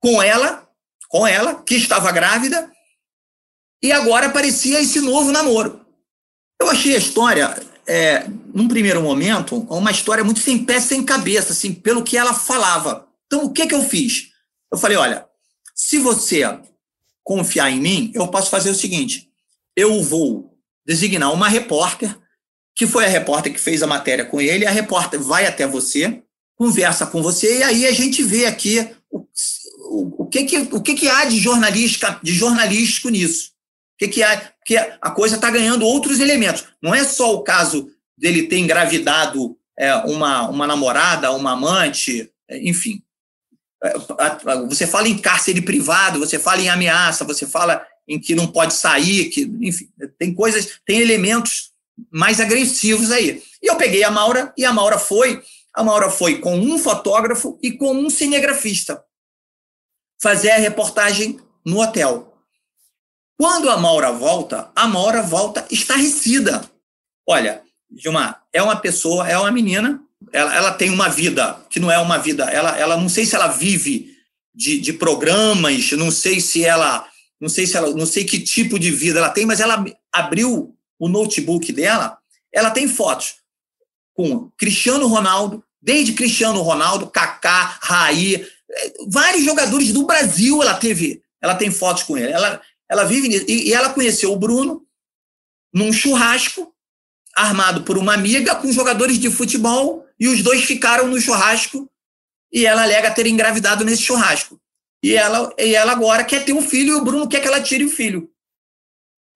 [0.00, 0.68] com ela,
[1.08, 2.70] com ela, que estava grávida,
[3.82, 5.84] e agora aparecia esse novo namoro.
[6.60, 7.54] Eu achei a história,
[7.86, 12.34] é, num primeiro momento, uma história muito sem pé, sem cabeça, assim, pelo que ela
[12.34, 13.06] falava.
[13.26, 14.30] Então, o que, que eu fiz?
[14.72, 15.26] Eu falei, olha,
[15.74, 16.42] se você
[17.22, 19.28] confiar em mim, eu posso fazer o seguinte:
[19.76, 20.56] eu vou
[20.86, 22.16] designar uma repórter,
[22.74, 26.22] que foi a repórter que fez a matéria com ele, a repórter vai até você,
[26.56, 30.80] conversa com você e aí a gente vê aqui o, o, o, que, que, o
[30.80, 33.50] que, que há de, jornalística, de jornalístico nisso.
[33.94, 34.36] O que, que há?
[34.58, 36.64] Porque a coisa está ganhando outros elementos.
[36.82, 42.58] Não é só o caso dele ter engravidado é, uma, uma namorada, uma amante, é,
[42.68, 43.02] enfim.
[43.84, 43.94] É,
[44.66, 48.74] você fala em cárcere privado, você fala em ameaça, você fala em que não pode
[48.74, 49.88] sair, que, enfim,
[50.18, 51.70] tem coisas, tem elementos
[52.10, 53.42] mais agressivos aí.
[53.62, 55.42] E eu peguei a Maura, e a Maura foi
[55.76, 59.04] a Maura foi com um fotógrafo e com um cinegrafista
[60.20, 62.34] fazer a reportagem no hotel.
[63.38, 66.64] Quando a Maura volta, a Maura volta estarrecida.
[67.28, 67.62] Olha,
[67.94, 71.98] Gilmar, é uma pessoa, é uma menina, ela, ela tem uma vida que não é
[71.98, 74.16] uma vida, ela, ela não sei se ela vive
[74.54, 77.06] de, de programas, não sei se ela,
[77.38, 80.74] não sei se ela, não sei que tipo de vida ela tem, mas ela abriu
[80.98, 82.18] o notebook dela,
[82.50, 83.34] ela tem fotos
[84.14, 91.22] com Cristiano Ronaldo, Desde Cristiano Ronaldo, Kaká, Raí, eh, vários jogadores do Brasil ela teve,
[91.40, 92.32] ela tem fotos com ele.
[92.32, 93.44] Ela, ela vive.
[93.48, 94.84] E, e ela conheceu o Bruno
[95.72, 96.72] num churrasco
[97.34, 101.90] armado por uma amiga com jogadores de futebol e os dois ficaram no churrasco
[102.50, 104.58] e ela alega ter engravidado nesse churrasco.
[105.02, 107.60] E ela, e ela agora quer ter um filho e o Bruno quer que ela
[107.60, 108.30] tire o filho.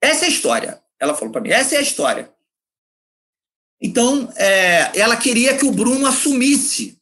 [0.01, 0.83] Essa é a história.
[0.99, 2.33] Ela falou para mim, essa é a história.
[3.81, 6.99] Então, é, ela queria que o Bruno assumisse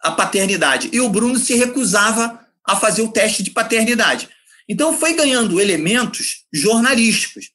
[0.00, 0.90] a paternidade.
[0.92, 4.28] E o Bruno se recusava a fazer o teste de paternidade.
[4.68, 7.50] Então, foi ganhando elementos jornalísticos.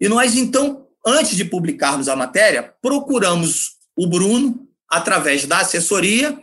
[0.00, 6.38] E nós, então, antes de publicarmos a matéria, procuramos o Bruno, através da assessoria,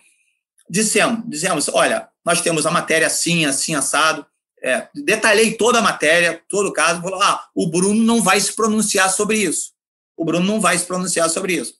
[0.69, 4.25] dissemos, dizemos, olha, nós temos a matéria assim, assim, assado,
[4.63, 8.53] é, detalhei toda a matéria, todo o caso, falou, ah, o Bruno não vai se
[8.53, 9.71] pronunciar sobre isso.
[10.15, 11.75] O Bruno não vai se pronunciar sobre isso.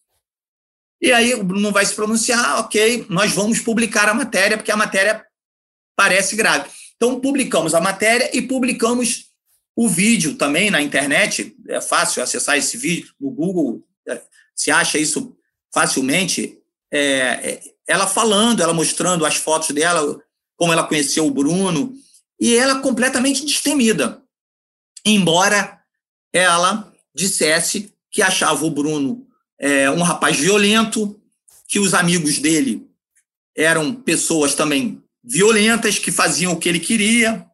[1.01, 4.71] E aí o Bruno não vai se pronunciar, ok, nós vamos publicar a matéria, porque
[4.71, 5.25] a matéria
[5.95, 6.69] parece grave.
[6.95, 9.31] Então, publicamos a matéria e publicamos
[9.75, 11.55] o vídeo também na internet.
[11.67, 14.21] É fácil acessar esse vídeo no Google, é,
[14.55, 15.35] se acha isso
[15.73, 16.59] facilmente.
[16.91, 20.21] É, é, ela falando, ela mostrando as fotos dela,
[20.55, 21.95] como ela conheceu o Bruno,
[22.39, 24.21] e ela completamente destemida.
[25.03, 25.81] Embora
[26.31, 29.25] ela dissesse que achava o Bruno
[29.59, 31.19] é, um rapaz violento,
[31.67, 32.87] que os amigos dele
[33.55, 37.45] eram pessoas também violentas, que faziam o que ele queria.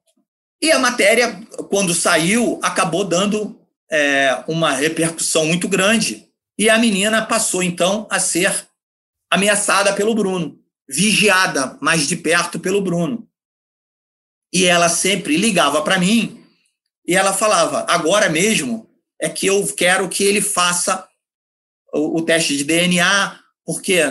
[0.61, 1.33] E a matéria,
[1.69, 3.59] quando saiu, acabou dando
[3.91, 6.27] é, uma repercussão muito grande.
[6.57, 8.67] E a menina passou, então, a ser
[9.29, 10.57] ameaçada pelo Bruno,
[10.89, 13.27] vigiada mais de perto pelo Bruno.
[14.51, 16.43] E ela sempre ligava para mim
[17.05, 18.86] e ela falava: agora mesmo
[19.19, 21.07] é que eu quero que ele faça
[21.93, 24.01] o, o teste de DNA, porque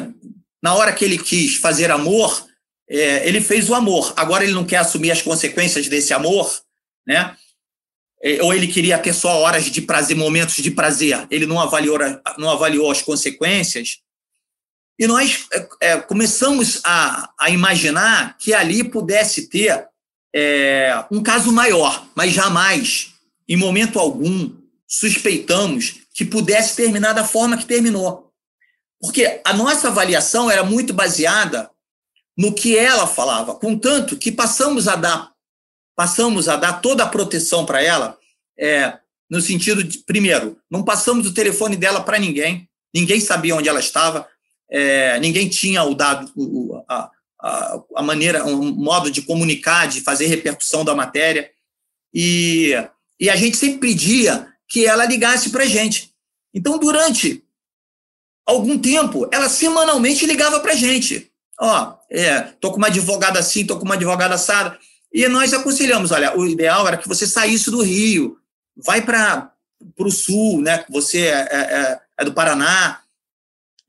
[0.62, 2.46] na hora que ele quis fazer amor,
[2.88, 4.12] é, ele fez o amor.
[4.16, 6.50] Agora ele não quer assumir as consequências desse amor,
[7.06, 7.36] né?
[8.22, 11.26] É, ou ele queria ter só horas de prazer, momentos de prazer.
[11.30, 11.98] Ele não avaliou,
[12.38, 14.00] não avaliou as consequências.
[14.98, 19.86] E nós é, é, começamos a, a, imaginar que ali pudesse ter
[20.34, 23.12] é, um caso maior, mas jamais,
[23.46, 24.50] em momento algum,
[24.86, 28.32] suspeitamos que pudesse terminar da forma que terminou.
[29.00, 31.70] Porque a nossa avaliação era muito baseada
[32.36, 35.34] no que ela falava, contanto que passamos a dar
[35.96, 38.18] passamos a dar toda a proteção para ela,
[38.58, 38.98] é,
[39.30, 43.80] no sentido de, primeiro, não passamos o telefone dela para ninguém, ninguém sabia onde ela
[43.80, 44.28] estava,
[44.70, 50.02] é, ninguém tinha o dado, o, a, a, a, maneira, um modo de comunicar, de
[50.02, 51.50] fazer repercussão da matéria,
[52.12, 52.72] e,
[53.18, 56.12] e a gente sempre pedia que ela ligasse para a gente.
[56.54, 57.42] Então, durante
[58.46, 61.30] algum tempo, ela semanalmente ligava para a gente.
[61.60, 64.78] Ó, é, tô com uma advogada assim, tô com uma advogada assada.
[65.12, 68.38] E nós aconselhamos, olha, o ideal era que você saísse do Rio,
[68.76, 69.52] vai para
[69.98, 70.84] o sul, né?
[70.90, 73.00] Você é, é, é, é, do Paraná.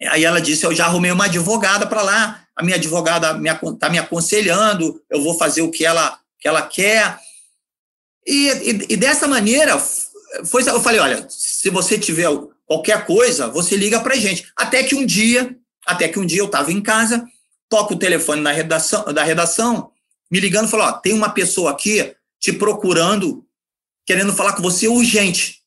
[0.10, 3.90] Aí ela disse, eu já arrumei uma advogada para lá, a minha advogada me, tá
[3.90, 7.20] me aconselhando, eu vou fazer o que ela, que ela quer.
[8.26, 9.82] E, e, e dessa maneira,
[10.46, 12.28] foi, eu falei, olha, se você tiver
[12.66, 14.52] qualquer coisa, você liga para gente.
[14.56, 17.26] Até que um dia, até que um dia eu estava em casa,
[17.70, 19.92] toca o telefone na redação, da redação,
[20.32, 23.46] me ligando falou: tem uma pessoa aqui te procurando,
[24.06, 25.58] querendo falar com você urgente.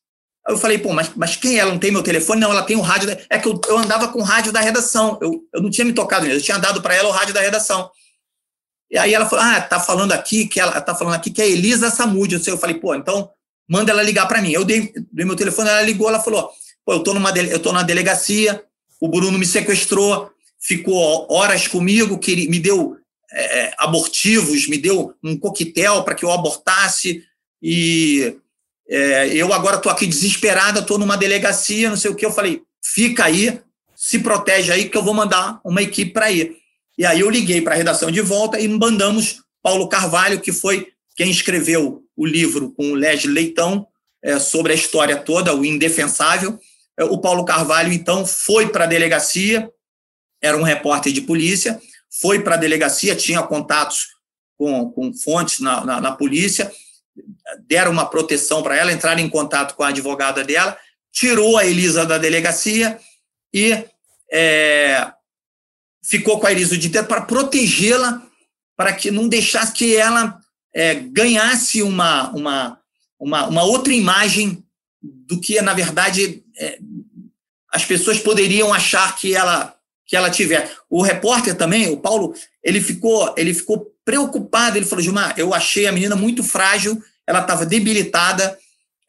[0.47, 1.59] Aí eu falei, pô, mas, mas quem é?
[1.59, 2.41] Ela não tem meu telefone?
[2.41, 3.07] Não, ela tem o rádio.
[3.07, 3.17] Da...
[3.29, 5.19] É que eu, eu andava com o rádio da redação.
[5.21, 7.41] Eu, eu não tinha me tocado nisso, eu tinha dado para ela o rádio da
[7.41, 7.89] redação.
[8.89, 11.49] E aí ela falou: ah, tá falando aqui que ela tá falando aqui que é
[11.49, 12.33] Elisa Samud.
[12.47, 13.29] Eu falei, pô, então
[13.71, 14.51] manda ela ligar para mim.
[14.51, 16.51] Eu dei, dei meu telefone, ela ligou, ela falou:
[16.85, 18.61] pô, eu tô numa eu tô na delegacia,
[18.99, 20.29] o Bruno me sequestrou,
[20.59, 22.97] ficou horas comigo, que me deu
[23.31, 27.23] é, é, abortivos, me deu um coquetel para que eu abortasse
[27.63, 28.35] e
[28.89, 32.25] é, eu agora estou aqui desesperada, estou numa delegacia, não sei o que.
[32.25, 33.61] Eu falei, fica aí,
[33.95, 36.57] se protege aí, que eu vou mandar uma equipe para ir.
[36.97, 40.91] E aí eu liguei para a redação de volta e mandamos Paulo Carvalho, que foi
[41.15, 43.87] quem escreveu o livro com o Leslie Leitão
[44.23, 46.59] é, sobre a história toda, o Indefensável.
[46.97, 49.69] É, o Paulo Carvalho, então, foi para a delegacia,
[50.41, 51.81] era um repórter de polícia,
[52.21, 54.07] foi para a delegacia, tinha contatos
[54.57, 56.71] com, com fontes na, na, na polícia,
[57.67, 60.77] deram uma proteção para ela, entraram em contato com a advogada dela,
[61.11, 62.99] tirou a Elisa da delegacia
[63.53, 63.85] e
[64.31, 65.11] é,
[66.03, 68.25] ficou com a Elisa o dia inteiro para protegê-la,
[68.75, 70.40] para que não deixasse que ela
[70.73, 72.79] é, ganhasse uma, uma,
[73.19, 74.63] uma, uma, outra imagem
[75.01, 76.79] do que, na verdade, é,
[77.71, 79.75] as pessoas poderiam achar que ela
[80.11, 80.69] que ela tiver.
[80.89, 84.77] O repórter também, o Paulo, ele ficou, ele ficou preocupado.
[84.77, 88.59] Ele falou: Gilmar, eu achei a menina muito frágil, ela estava debilitada,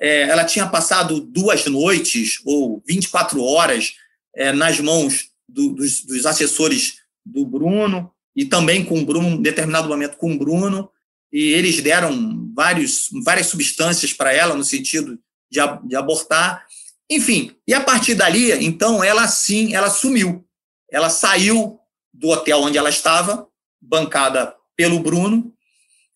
[0.00, 3.94] é, ela tinha passado duas noites ou 24 horas
[4.36, 9.42] é, nas mãos do, dos, dos, assessores do Bruno e também com o Bruno, em
[9.42, 10.88] determinado momento com o Bruno,
[11.32, 15.18] e eles deram vários, várias substâncias para ela no sentido
[15.50, 16.64] de, de abortar.
[17.10, 20.44] Enfim, e a partir dali, então, ela sim, ela sumiu
[20.92, 21.80] ela saiu
[22.12, 23.48] do hotel onde ela estava,
[23.80, 25.52] bancada pelo Bruno,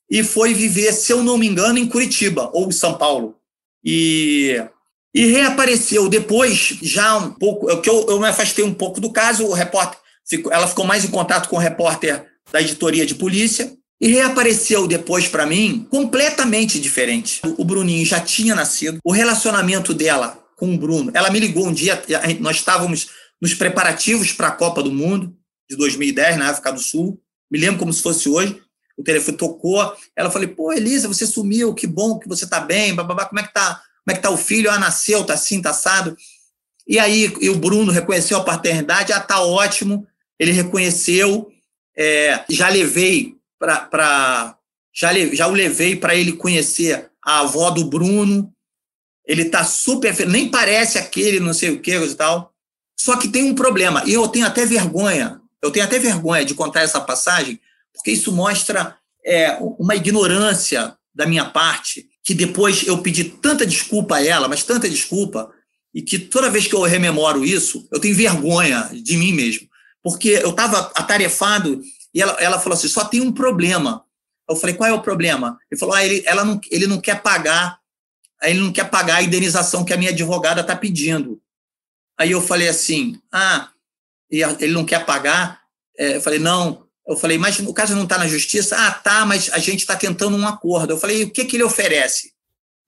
[0.09, 3.37] e foi viver, se eu não me engano, em Curitiba ou em São Paulo.
[3.83, 4.62] E,
[5.14, 9.47] e reapareceu depois, já um pouco, que eu, eu me afastei um pouco do caso,
[9.47, 9.99] o repórter,
[10.29, 14.86] ficou, ela ficou mais em contato com o repórter da editoria de polícia, e reapareceu
[14.86, 17.40] depois para mim completamente diferente.
[17.57, 21.72] O Bruninho já tinha nascido, o relacionamento dela com o Bruno, ela me ligou um
[21.72, 22.03] dia,
[22.40, 23.09] nós estávamos
[23.40, 25.36] nos preparativos para a Copa do Mundo
[25.68, 27.20] de 2010 na África do Sul,
[27.51, 28.59] me lembro como se fosse hoje,
[28.97, 32.94] o telefone tocou, ela falou, pô, Elisa, você sumiu, que bom que você está bem,
[32.94, 34.70] bababá, como é que tá, como é que tá o filho?
[34.70, 36.16] Ah, nasceu, tá assim, tá assado.
[36.88, 40.07] E aí e o Bruno reconheceu a paternidade, ah, tá ótimo,
[40.38, 41.51] ele reconheceu,
[41.97, 44.57] é, já levei para
[44.94, 48.52] já, já o levei para ele conhecer a avó do Bruno.
[49.26, 52.52] Ele tá super, nem parece aquele, não sei o que e tal.
[52.98, 56.54] Só que tem um problema, e eu tenho até vergonha, eu tenho até vergonha de
[56.54, 57.61] contar essa passagem,
[57.92, 64.16] porque isso mostra é, uma ignorância da minha parte, que depois eu pedi tanta desculpa
[64.16, 65.50] a ela, mas tanta desculpa,
[65.94, 69.68] e que toda vez que eu rememoro isso, eu tenho vergonha de mim mesmo.
[70.02, 71.80] Porque eu estava atarefado
[72.17, 74.03] e ela, ela falou assim: só tem um problema.
[74.49, 75.59] Eu falei: qual é o problema?
[75.71, 77.79] Ele falou: ah, ele, ela não, ele não quer pagar,
[78.43, 81.39] ele não quer pagar a indenização que a minha advogada está pedindo.
[82.19, 83.69] Aí eu falei assim: ah,
[84.31, 85.61] ele não quer pagar?
[85.99, 86.87] É, eu falei: não.
[87.07, 88.75] Eu falei: mas o caso não está na justiça?
[88.79, 90.95] Ah, tá, mas a gente está tentando um acordo.
[90.95, 92.33] Eu falei: o que, que ele oferece?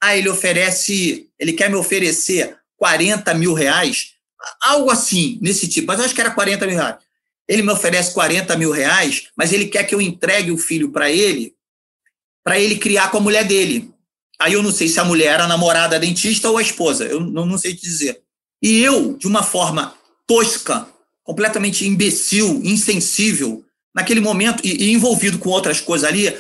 [0.01, 4.15] Ah, ele oferece, ele quer me oferecer 40 mil reais,
[4.63, 6.97] algo assim, nesse tipo, mas acho que era 40 mil reais.
[7.49, 11.11] Ele me oferece 40 mil reais, mas ele quer que eu entregue o filho para
[11.11, 11.55] ele,
[12.45, 13.91] para ele criar com a mulher dele.
[14.39, 17.05] Aí eu não sei se a mulher era a namorada a dentista ou a esposa,
[17.05, 18.21] eu não, não sei te dizer.
[18.63, 19.95] E eu, de uma forma
[20.27, 20.87] tosca,
[21.25, 26.37] completamente imbecil, insensível, naquele momento, e, e envolvido com outras coisas ali,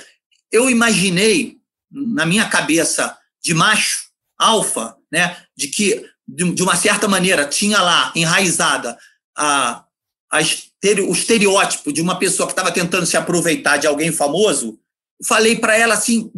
[0.52, 1.58] eu imaginei,
[1.90, 7.80] na minha cabeça de macho, alfa, né, de que, de, de uma certa maneira, tinha
[7.80, 8.96] lá enraizada
[9.36, 9.84] a,
[10.30, 14.78] o estereótipo de uma pessoa que estava tentando se aproveitar de alguém famoso,
[15.26, 16.30] falei para ela assim,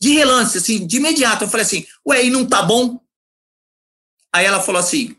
[0.00, 2.98] de, relance, assim, de imediato, eu falei assim, ué, e não tá bom?
[4.34, 5.14] Aí ela falou assim,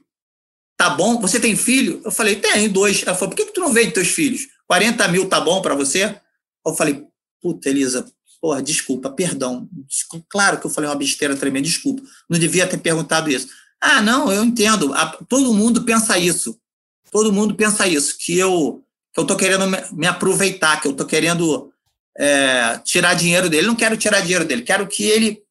[0.76, 1.22] tá bom?
[1.22, 2.02] Você tem filho?
[2.04, 3.02] Eu falei, tenho dois.
[3.04, 4.42] Ela falou, por que, que tu não vende teus filhos?
[4.68, 6.20] 40 mil tá bom para você?
[6.66, 7.06] Eu falei,
[7.42, 8.06] puta, Elisa,
[8.42, 9.70] porra, desculpa, perdão.
[9.88, 12.02] Desculpa, claro que eu falei uma besteira tremenda, desculpa.
[12.30, 13.48] Não devia ter perguntado isso.
[13.80, 14.94] Ah, não, eu entendo.
[15.30, 16.60] Todo mundo pensa isso
[17.16, 21.08] todo mundo pensa isso, que eu que eu estou querendo me aproveitar, que eu estou
[21.08, 21.72] querendo
[22.18, 23.68] é, tirar dinheiro dele.
[23.68, 25.42] Não quero tirar dinheiro dele, quero que ele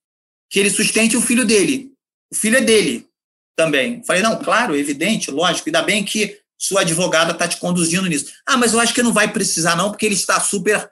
[0.50, 1.90] que ele sustente o filho dele.
[2.30, 3.08] O filho é dele
[3.56, 4.04] também.
[4.04, 8.30] Falei, não, claro, evidente, lógico, ainda bem que sua advogada está te conduzindo nisso.
[8.44, 10.90] Ah, mas eu acho que não vai precisar, não, porque ele está super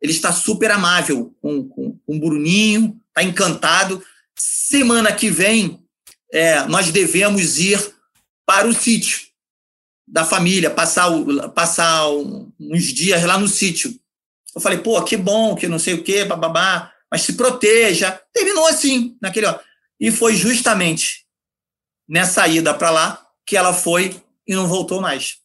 [0.00, 4.02] ele está super amável com, com, com o Bruninho, está encantado.
[4.34, 5.84] Semana que vem,
[6.32, 7.78] é, nós devemos ir
[8.46, 9.29] para o sítio
[10.10, 11.08] da família, passar,
[11.54, 13.94] passar uns dias lá no sítio.
[14.54, 18.20] Eu falei, pô, que bom, que não sei o quê, bababá, mas se proteja.
[18.32, 19.58] Terminou assim, naquele, ó.
[19.98, 21.24] E foi justamente
[22.08, 25.36] nessa ida para lá que ela foi e não voltou mais.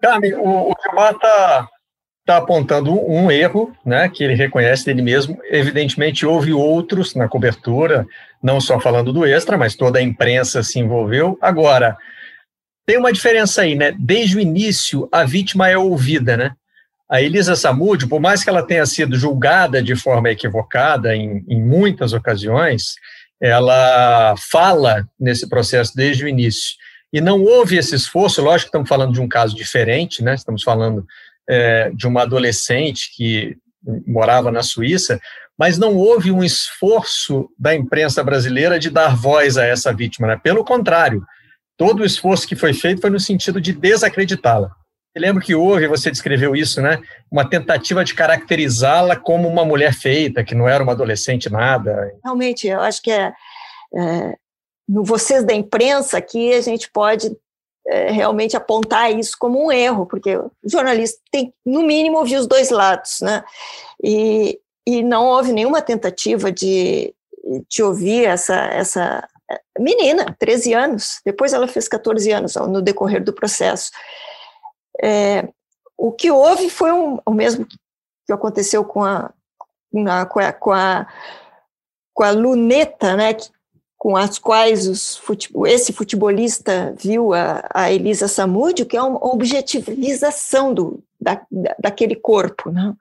[0.00, 1.68] Carmen, o, o Gilmar está
[2.24, 5.38] tá apontando um erro, né, que ele reconhece dele mesmo.
[5.44, 8.06] Evidentemente, houve outros na cobertura,
[8.42, 11.36] não só falando do extra, mas toda a imprensa se envolveu.
[11.40, 11.96] Agora,
[12.86, 13.94] tem uma diferença aí, né?
[13.98, 16.52] Desde o início, a vítima é ouvida, né?
[17.08, 21.62] A Elisa Samud, por mais que ela tenha sido julgada de forma equivocada em, em
[21.62, 22.94] muitas ocasiões,
[23.40, 26.74] ela fala nesse processo desde o início.
[27.12, 30.34] E não houve esse esforço, lógico que estamos falando de um caso diferente, né?
[30.34, 31.06] Estamos falando
[31.48, 33.56] é, de uma adolescente que
[34.06, 35.20] morava na Suíça,
[35.58, 40.40] mas não houve um esforço da imprensa brasileira de dar voz a essa vítima, né?
[40.42, 41.24] Pelo contrário,
[41.76, 44.70] todo o esforço que foi feito foi no sentido de desacreditá-la.
[45.14, 47.00] Eu lembro que houve, você descreveu isso, né?
[47.30, 52.12] Uma tentativa de caracterizá-la como uma mulher feita, que não era uma adolescente nada.
[52.24, 53.32] Realmente, eu acho que é,
[53.94, 54.34] é
[54.88, 57.34] no vocês da imprensa que a gente pode
[57.86, 62.46] é, realmente apontar isso como um erro, porque o jornalista tem, no mínimo, ouvir os
[62.46, 63.44] dois lados, né?
[64.02, 67.14] E, e não houve nenhuma tentativa de,
[67.68, 69.26] de ouvir essa, essa
[69.78, 73.90] menina, 13 anos, depois ela fez 14 anos no decorrer do processo.
[75.02, 75.48] É,
[75.96, 77.66] o que houve foi um, o mesmo
[78.26, 79.32] que aconteceu com a,
[79.92, 81.06] na, com a, com a,
[82.12, 83.36] com a luneta, né,
[83.98, 85.20] com as quais os
[85.66, 91.40] esse futebolista viu a, a Elisa Samúdio, que é uma objetivização do, da,
[91.78, 92.70] daquele corpo.
[92.70, 92.94] Né?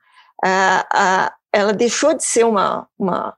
[0.44, 3.36] A, a, ela deixou de ser uma, uma,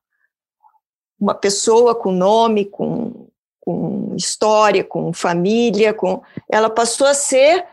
[1.20, 3.28] uma pessoa com nome, com,
[3.60, 7.66] com história, com família, com ela passou a ser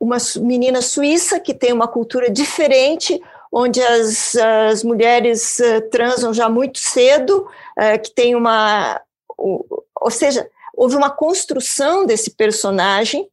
[0.00, 3.20] uma menina suíça que tem uma cultura diferente,
[3.52, 7.48] onde as, as mulheres uh, transam já muito cedo,
[7.78, 9.00] uh, que tem uma.
[9.38, 13.28] ou seja, houve uma construção desse personagem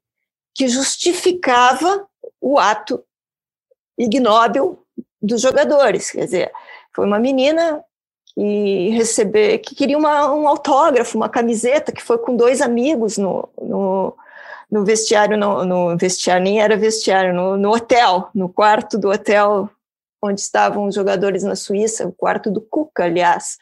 [0.54, 2.08] que justificava
[2.40, 3.04] o ato
[3.98, 4.86] ignóbil
[5.22, 6.12] dos jogadores.
[6.12, 6.52] Quer dizer,
[6.94, 7.84] foi uma menina
[8.34, 13.48] que receber, que queria uma, um autógrafo, uma camiseta, que foi com dois amigos no,
[13.62, 14.16] no,
[14.70, 19.70] no vestiário, no, no, vestiário, nem era vestiário, no, no hotel, no quarto do hotel
[20.22, 23.58] onde estavam os jogadores na Suíça, o quarto do Cuca, aliás,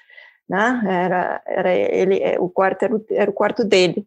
[0.47, 0.81] né?
[0.85, 4.05] Era, era ele, é, o quarto era o, era o quarto dele.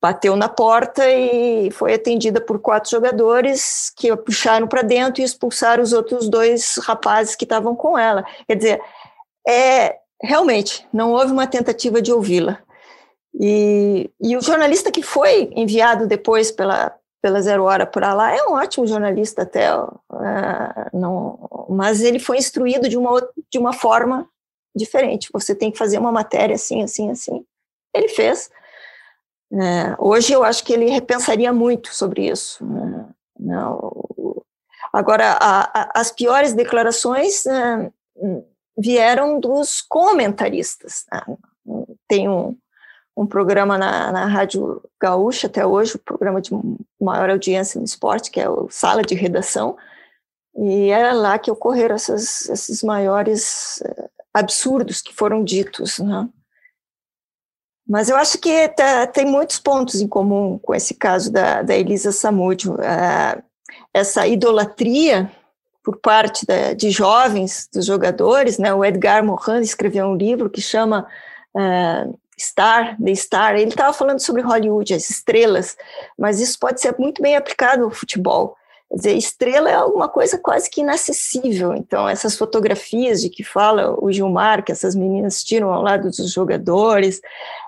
[0.00, 5.24] Bateu na porta e foi atendida por quatro jogadores que a puxaram para dentro e
[5.24, 8.24] expulsaram os outros dois rapazes que estavam com ela.
[8.46, 8.82] Quer dizer,
[9.46, 12.58] é, realmente, não houve uma tentativa de ouvi-la.
[13.38, 18.42] E, e o jornalista que foi enviado depois pela, pela Zero Hora para lá é
[18.44, 19.90] um ótimo jornalista até, uh,
[20.92, 23.20] não, mas ele foi instruído de uma,
[23.50, 24.28] de uma forma
[24.74, 25.28] diferente.
[25.32, 27.44] Você tem que fazer uma matéria assim, assim, assim.
[27.94, 28.50] Ele fez.
[29.52, 32.64] É, hoje eu acho que ele repensaria muito sobre isso.
[32.64, 33.06] Né?
[33.38, 33.92] Não,
[34.92, 37.92] agora, a, a, as piores declarações né,
[38.76, 41.04] vieram dos comentaristas.
[41.12, 41.36] Né?
[42.08, 42.56] Tem um,
[43.16, 46.50] um programa na, na Rádio Gaúcha até hoje, o programa de
[47.00, 49.76] maior audiência no esporte, que é o Sala de Redação,
[50.54, 56.28] e é lá que ocorreram essas, esses maiores eh, absurdos que foram ditos, né?
[57.88, 61.76] Mas eu acho que tá, tem muitos pontos em comum com esse caso da, da
[61.76, 62.74] Elisa Samúdio.
[62.74, 63.42] Uh,
[63.94, 65.30] essa idolatria
[65.86, 68.74] por parte da, de jovens, dos jogadores, né?
[68.74, 71.06] O Edgar Morin escreveu um livro que chama
[71.54, 73.54] uh, Star, The Star.
[73.54, 75.76] Ele estava falando sobre Hollywood, as estrelas,
[76.18, 78.56] mas isso pode ser muito bem aplicado ao futebol.
[78.90, 81.72] Quer dizer, estrela é alguma coisa quase que inacessível.
[81.72, 86.32] Então, essas fotografias de que fala o Gilmar, que essas meninas tiram ao lado dos
[86.32, 87.20] jogadores,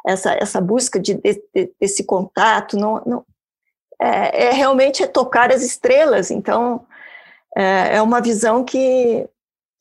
[0.04, 1.40] essa, essa busca de, de
[1.80, 3.24] desse contato, não, não
[4.00, 6.32] é, é, realmente é tocar as estrelas.
[6.32, 6.84] Então,
[7.58, 9.28] é, é uma visão que,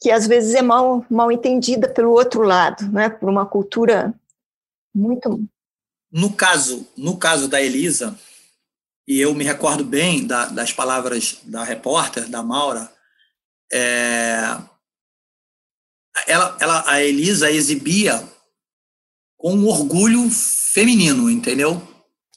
[0.01, 3.07] que às vezes é mal, mal entendida pelo outro lado, né?
[3.07, 4.11] por uma cultura
[4.93, 5.47] muito.
[6.11, 8.17] No caso, no caso da Elisa,
[9.07, 12.91] e eu me recordo bem da, das palavras da repórter, da Maura,
[13.71, 14.57] é,
[16.25, 18.27] ela, ela, a Elisa exibia
[19.37, 21.79] com um orgulho feminino, entendeu?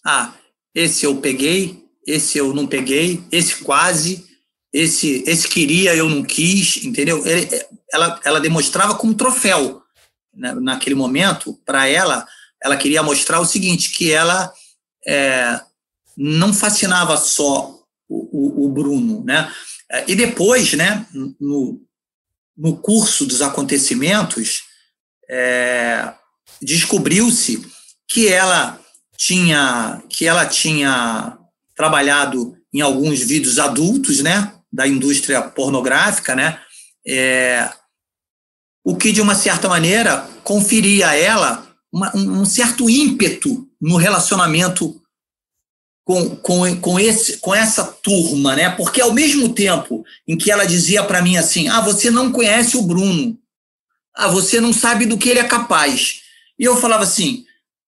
[0.05, 0.35] Ah,
[0.75, 4.30] esse eu peguei, esse eu não peguei, esse quase,
[4.73, 7.27] esse, esse queria, eu não quis, entendeu?
[7.27, 7.49] Ele,
[7.93, 9.83] ela, ela demonstrava como troféu
[10.35, 12.27] né, naquele momento, para ela,
[12.63, 14.53] ela queria mostrar o seguinte, que ela
[15.07, 15.61] é,
[16.17, 19.53] não fascinava só o, o, o, Bruno, né?
[20.07, 21.07] E depois, né,
[21.41, 21.83] no,
[22.57, 24.63] no curso dos acontecimentos,
[25.29, 26.13] é,
[26.63, 27.67] descobriu-se
[28.09, 28.81] que ela
[29.17, 31.37] tinha que ela tinha
[31.75, 36.61] trabalhado em alguns vídeos adultos, né, da indústria pornográfica, né,
[37.07, 37.71] é,
[38.85, 45.01] o que de uma certa maneira conferia a ela uma, um certo ímpeto no relacionamento
[46.05, 48.71] com, com, com, esse, com essa turma, né?
[48.71, 52.77] Porque ao mesmo tempo em que ela dizia para mim assim: ah, você não conhece
[52.77, 53.39] o Bruno,
[54.15, 56.23] ah, você não sabe do que ele é capaz.
[56.59, 57.45] E eu falava assim: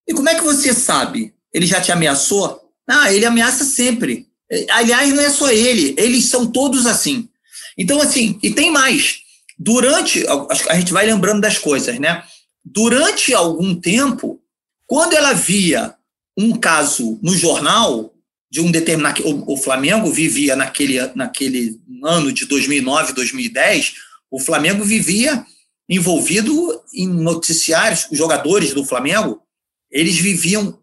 [0.06, 1.34] e como é que você sabe?
[1.52, 2.60] Ele já te ameaçou?
[2.88, 4.28] Ah, ele ameaça sempre.
[4.70, 7.28] Aliás, não é só ele, eles são todos assim.
[7.76, 9.20] Então, assim, e tem mais.
[9.58, 10.24] Durante,
[10.68, 12.22] a gente vai lembrando das coisas, né?
[12.64, 14.40] Durante algum tempo,
[14.86, 15.94] quando ela via
[16.36, 18.12] um caso no jornal
[18.50, 19.26] de um determinado.
[19.26, 23.94] O, o Flamengo vivia naquele, naquele ano de 2009, 2010,
[24.30, 25.44] o Flamengo vivia
[25.88, 29.42] envolvido em noticiários, os jogadores do Flamengo,
[29.90, 30.78] eles viviam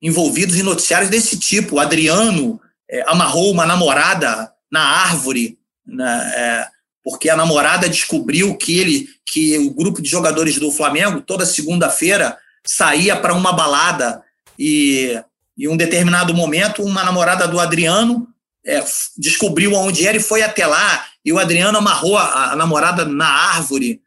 [0.00, 1.76] envolvidos em noticiários desse tipo.
[1.76, 2.60] O Adriano
[2.92, 6.68] é, amarrou uma namorada na árvore, né, é,
[7.02, 12.36] porque a namorada descobriu que ele, que o grupo de jogadores do Flamengo toda segunda-feira
[12.64, 14.22] saía para uma balada
[14.58, 15.18] e
[15.58, 18.28] em um determinado momento uma namorada do Adriano
[18.64, 18.84] é,
[19.16, 23.26] descobriu onde era e foi até lá e o Adriano amarrou a, a namorada na
[23.26, 24.00] árvore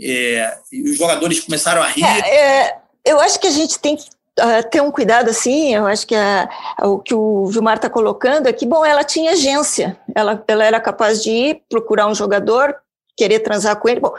[0.00, 2.04] é, e os jogadores começaram a rir.
[2.04, 4.08] É, é eu acho que a gente tem que
[4.40, 6.48] uh, ter um cuidado assim, eu acho que a,
[6.82, 10.80] o que o Gilmar está colocando é que, bom, ela tinha agência, ela, ela era
[10.80, 12.76] capaz de ir procurar um jogador
[13.16, 14.00] querer transar com ele.
[14.00, 14.14] Bom,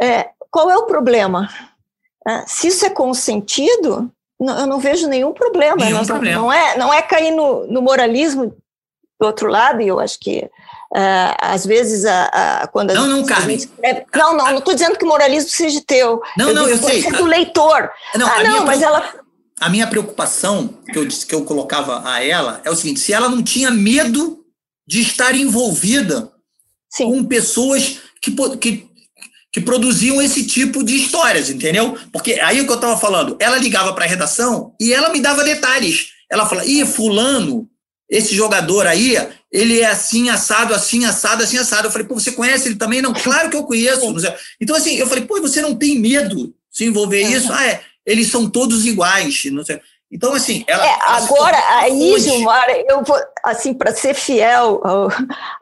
[0.00, 1.48] é, qual é o problema?
[2.26, 5.76] É, se isso é consentido, não, eu não vejo nenhum problema.
[5.76, 6.36] Nenhum problema.
[6.36, 8.54] Não, não, é, não é cair no, no moralismo
[9.20, 10.48] do outro lado, e eu acho que
[10.92, 12.24] Uh, às vezes, a,
[12.62, 13.56] a, quando a não, gente, não, Carmen.
[13.56, 16.20] Escreve, não, não, não estou dizendo que o moralismo seja teu.
[16.36, 17.02] Não, eu não, eu sei.
[17.12, 17.92] do leitor.
[18.16, 19.08] Não, ah, não, mas ela.
[19.60, 23.12] A minha preocupação que eu disse que eu colocava a ela é o seguinte: se
[23.12, 24.42] ela não tinha medo
[24.86, 26.32] de estar envolvida
[26.90, 27.04] Sim.
[27.04, 28.88] com pessoas que, que,
[29.52, 31.96] que produziam esse tipo de histórias, entendeu?
[32.10, 35.20] Porque aí o que eu estava falando, ela ligava para a redação e ela me
[35.20, 36.08] dava detalhes.
[36.30, 37.68] Ela fala: ih, fulano,
[38.10, 39.14] esse jogador aí,
[39.52, 41.86] ele é assim, assado, assim, assado, assim, assado.
[41.86, 43.00] Eu falei, pô, você conhece ele também?
[43.00, 44.02] Não, claro que eu conheço.
[44.60, 47.52] Então, assim, eu falei, pô, você não tem medo de se envolver isso?
[47.52, 49.42] Ah, é, eles são todos iguais.
[49.52, 49.80] Não sei.
[50.12, 50.84] Então, assim, ela.
[50.84, 55.08] É, agora, aí, Gilmar, eu vou, assim, para ser fiel ao,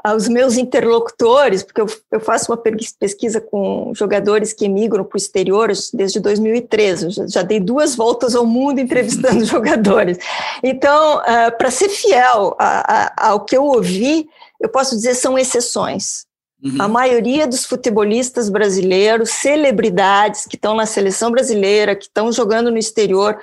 [0.03, 5.18] aos meus interlocutores, porque eu, eu, faço uma pesquisa com jogadores que emigram para o
[5.18, 10.16] exterior desde 2013, já, já, dei duas voltas ao mundo entrevistando jogadores.
[10.62, 15.39] Então, uh, para ser fiel a, a, ao que eu ouvi, eu posso dizer são
[15.39, 16.26] exceções.
[16.62, 16.82] Uhum.
[16.82, 22.78] A maioria dos futebolistas brasileiros, celebridades que estão na seleção brasileira, que estão jogando no
[22.78, 23.40] exterior,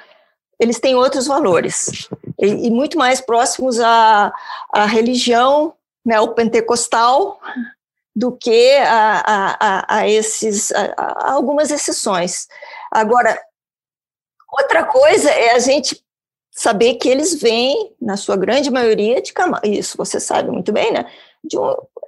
[0.59, 2.09] eles têm outros valores
[2.39, 4.33] e, e muito mais próximos à,
[4.71, 5.73] à religião
[6.05, 7.39] neopentecostal
[8.15, 9.23] do que a,
[9.59, 12.47] a, a esses a, algumas exceções.
[12.91, 13.37] Agora,
[14.51, 16.01] outra coisa é a gente
[16.51, 21.05] saber que eles vêm, na sua grande maioria, de isso você sabe muito bem, né?
[21.43, 21.57] De,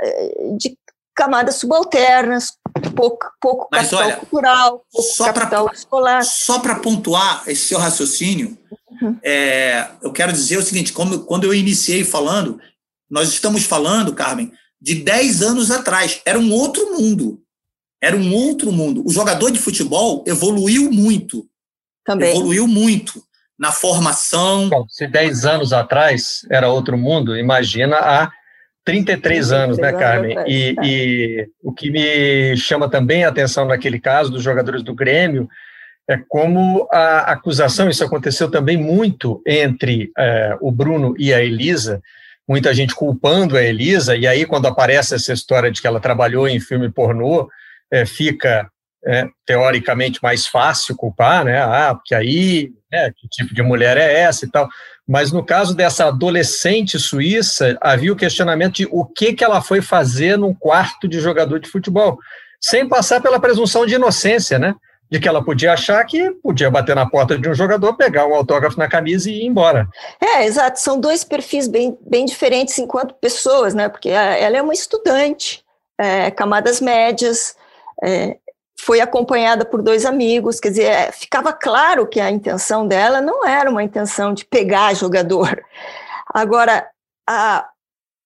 [0.02, 0.78] eh, de
[1.18, 2.54] camadas subalternas,
[2.96, 6.24] pouco, pouco Mas capital olha, cultural, pouco só capital pra, escolar.
[6.24, 8.56] Só para pontuar esse seu raciocínio,
[9.02, 9.18] uhum.
[9.24, 12.62] é, eu quero dizer o seguinte: como, quando eu iniciei falando,
[13.10, 16.22] nós estamos falando, Carmen, de 10 anos atrás.
[16.24, 17.42] Era um outro mundo.
[18.00, 19.04] Era um outro mundo.
[19.04, 21.48] O jogador de futebol evoluiu muito.
[22.06, 22.30] Também.
[22.30, 23.24] Evoluiu muito
[23.58, 24.70] na formação.
[24.70, 28.32] Bom, se 10 anos atrás era outro mundo, imagina a
[28.88, 30.38] 33 anos, né, Carmen?
[30.48, 30.86] E, é.
[30.86, 35.50] e, o que me chama também a atenção naquele caso dos jogadores do Grêmio
[36.10, 42.02] é como a acusação, isso aconteceu também muito entre é, o Bruno e a Elisa,
[42.48, 46.48] muita gente culpando a Elisa, e aí quando aparece essa história de que ela trabalhou
[46.48, 47.50] em filme pornô,
[47.92, 48.72] é, fica
[49.08, 51.62] é, teoricamente mais fácil culpar, né?
[51.62, 54.68] Ah, porque aí, né, que tipo de mulher é essa e tal.
[55.08, 59.82] Mas no caso dessa adolescente suíça, havia o questionamento de o que, que ela foi
[59.82, 62.20] fazer num quarto de jogador de futebol,
[62.60, 64.76] sem passar pela presunção de inocência, né?
[65.10, 68.36] De que ela podia achar que podia bater na porta de um jogador, pegar um
[68.36, 69.88] autógrafo na camisa e ir embora.
[70.20, 70.82] É, exato.
[70.82, 73.88] São dois perfis bem, bem diferentes enquanto pessoas, né?
[73.88, 75.64] Porque ela é uma estudante,
[75.98, 77.56] é, camadas médias,
[78.04, 78.36] é,
[78.80, 83.46] foi acompanhada por dois amigos, quer dizer, é, ficava claro que a intenção dela não
[83.46, 85.64] era uma intenção de pegar jogador.
[86.34, 86.88] Agora,
[87.28, 87.68] a,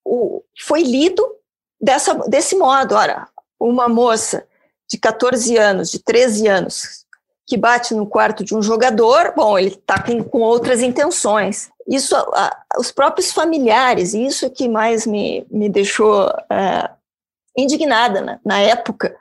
[0.05, 1.25] o, foi lido
[1.79, 3.27] dessa, desse modo, ora,
[3.59, 4.45] uma moça
[4.89, 7.05] de 14 anos, de 13 anos,
[7.47, 11.69] que bate no quarto de um jogador, bom, ele está com, com outras intenções.
[11.87, 16.89] Isso, a, os próprios familiares, isso que mais me, me deixou é,
[17.57, 19.15] indignada na época,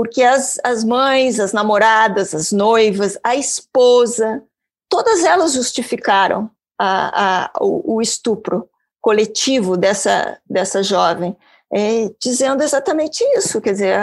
[0.00, 4.42] porque as, as mães, as namoradas, as noivas, a esposa,
[4.88, 8.66] todas elas justificaram a, a, o, o, estupro
[8.98, 11.36] coletivo dessa, dessa jovem,
[11.70, 13.98] é, dizendo exatamente isso, quer dizer,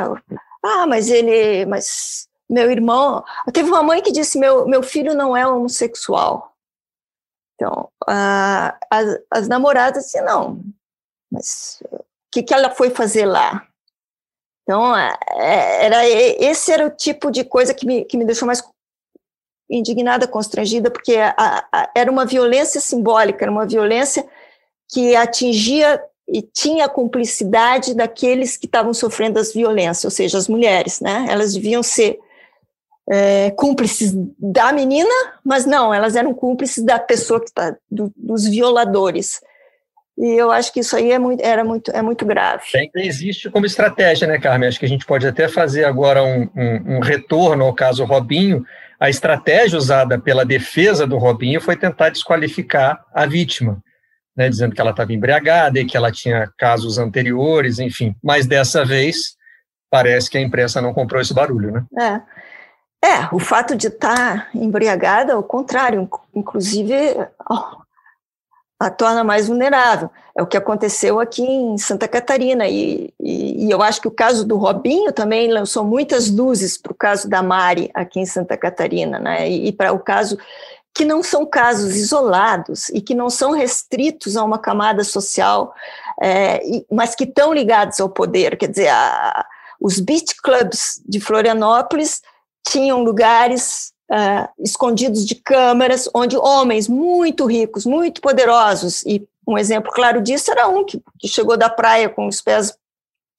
[0.64, 5.36] ah, mas ele, mas meu irmão, teve uma mãe que disse, meu, meu filho não
[5.36, 6.56] é homossexual,
[7.56, 10.64] então, a, as, as namoradas disseram, não,
[11.32, 13.68] mas o que, que ela foi fazer lá?
[14.68, 18.45] Então, é, é, era, esse era o tipo de coisa que me, que me deixou
[18.45, 18.61] mais
[19.70, 24.28] indignada, constrangida, porque a, a, era uma violência simbólica, era uma violência
[24.91, 30.49] que atingia e tinha a cumplicidade daqueles que estavam sofrendo as violências, ou seja, as
[30.49, 31.26] mulheres, né?
[31.30, 32.20] Elas deviam ser
[33.09, 35.09] é, cúmplices da menina,
[35.45, 39.39] mas não, elas eram cúmplices da pessoa que está, do, dos violadores.
[40.18, 42.63] E eu acho que isso aí é muito, era muito, é muito grave.
[42.74, 44.68] Ainda existe como estratégia, né, Carmen?
[44.68, 48.65] Acho que a gente pode até fazer agora um, um, um retorno ao caso Robinho.
[48.99, 53.80] A estratégia usada pela defesa do Robinho foi tentar desqualificar a vítima,
[54.36, 58.15] né, dizendo que ela estava embriagada e que ela tinha casos anteriores, enfim.
[58.24, 59.36] Mas dessa vez
[59.89, 61.86] parece que a imprensa não comprou esse barulho, né?
[61.99, 62.22] É.
[63.05, 66.93] É, o fato de estar tá embriagada, ao contrário, inclusive
[68.80, 70.09] a torna mais vulnerável.
[70.38, 72.67] É o que aconteceu aqui em Santa Catarina.
[72.67, 76.91] E, e, e eu acho que o caso do Robinho também lançou muitas luzes para
[76.91, 79.49] o caso da Mari aqui em Santa Catarina, né?
[79.49, 80.38] E, e para o caso
[80.93, 85.73] que não são casos isolados e que não são restritos a uma camada social,
[86.21, 86.59] é,
[86.91, 88.57] mas que estão ligados ao poder.
[88.57, 89.45] Quer dizer, a,
[89.80, 92.21] os beach clubs de Florianópolis
[92.67, 99.91] tinham lugares uh, escondidos de câmaras, onde homens muito ricos, muito poderosos, e um exemplo
[99.91, 102.78] claro disso era um que, que chegou da praia com os pés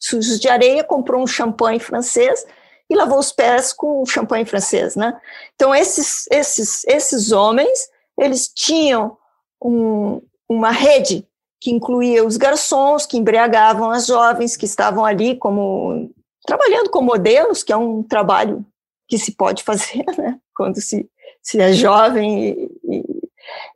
[0.01, 2.47] sujos de areia, comprou um champanhe francês
[2.89, 5.21] e lavou os pés com o champanhe francês, né?
[5.55, 9.19] Então esses esses esses homens eles tinham
[9.62, 11.27] um, uma rede
[11.61, 16.11] que incluía os garçons que embriagavam as jovens que estavam ali como
[16.47, 18.64] trabalhando com modelos, que é um trabalho
[19.09, 20.39] que se pode fazer, né?
[20.55, 21.09] quando se,
[21.43, 23.05] se é jovem, e,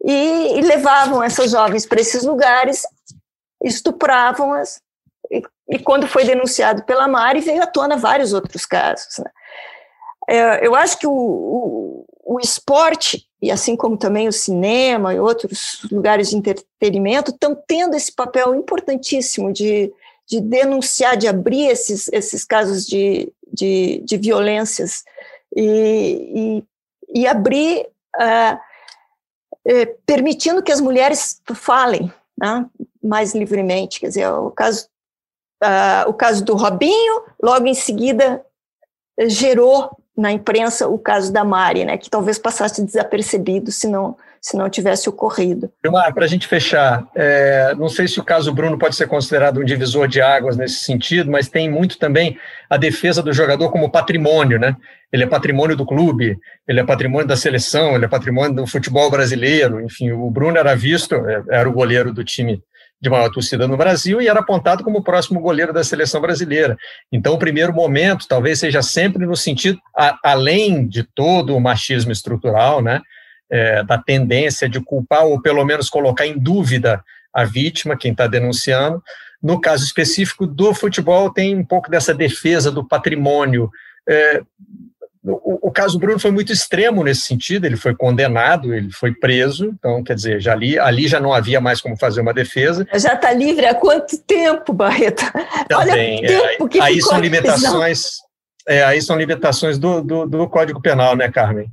[0.05, 2.83] e, e levavam essas jovens para esses lugares,
[3.65, 4.81] estupravam-as,
[5.31, 9.19] e, e, quando foi denunciado pela Mari, veio à tona vários outros casos.
[9.19, 9.31] Né?
[10.29, 12.05] É, eu acho que o, o,
[12.35, 17.97] o esporte, e assim como também o cinema e outros lugares de entretenimento, estão tendo
[17.97, 19.93] esse papel importantíssimo de,
[20.33, 25.05] de denunciar, de abrir esses, esses casos de, de, de violências
[25.55, 26.63] e,
[27.13, 28.59] e, e abrir, uh,
[30.07, 32.65] permitindo que as mulheres falem né,
[33.03, 34.01] mais livremente.
[34.01, 34.89] Quer dizer, o caso,
[35.63, 38.43] uh, o caso do Robinho, logo em seguida
[39.27, 44.57] gerou na imprensa o caso da Mari, né, que talvez passasse desapercebido se não se
[44.57, 45.71] não tivesse ocorrido.
[45.81, 49.65] Para a gente fechar, é, não sei se o caso Bruno pode ser considerado um
[49.65, 52.37] divisor de águas nesse sentido, mas tem muito também
[52.69, 54.77] a defesa do jogador como patrimônio, né?
[55.13, 56.37] Ele é patrimônio do clube,
[56.67, 59.81] ele é patrimônio da seleção, ele é patrimônio do futebol brasileiro.
[59.81, 62.61] Enfim, o Bruno era visto, é, era o goleiro do time
[63.01, 66.77] de maior torcida no Brasil e era apontado como o próximo goleiro da seleção brasileira.
[67.13, 72.11] Então, o primeiro momento talvez seja sempre no sentido, a, além de todo o machismo
[72.11, 73.01] estrutural, né?
[73.53, 78.27] É, da tendência de culpar ou pelo menos colocar em dúvida a vítima, quem está
[78.27, 79.03] denunciando.
[79.43, 83.71] No caso específico do futebol, tem um pouco dessa defesa do patrimônio.
[84.09, 84.41] É,
[85.25, 89.73] o, o, caso Bruno foi muito extremo nesse sentido, ele foi condenado, ele foi preso,
[89.79, 92.87] então, quer dizer, já ali, ali já não havia mais como fazer uma defesa.
[92.95, 95.25] Já está livre há quanto tempo, Barreto?
[95.69, 98.15] Também, Olha, é, tempo que aí são limitações,
[98.67, 101.69] é, aí são limitações do, do, do Código Penal, né, Carmen?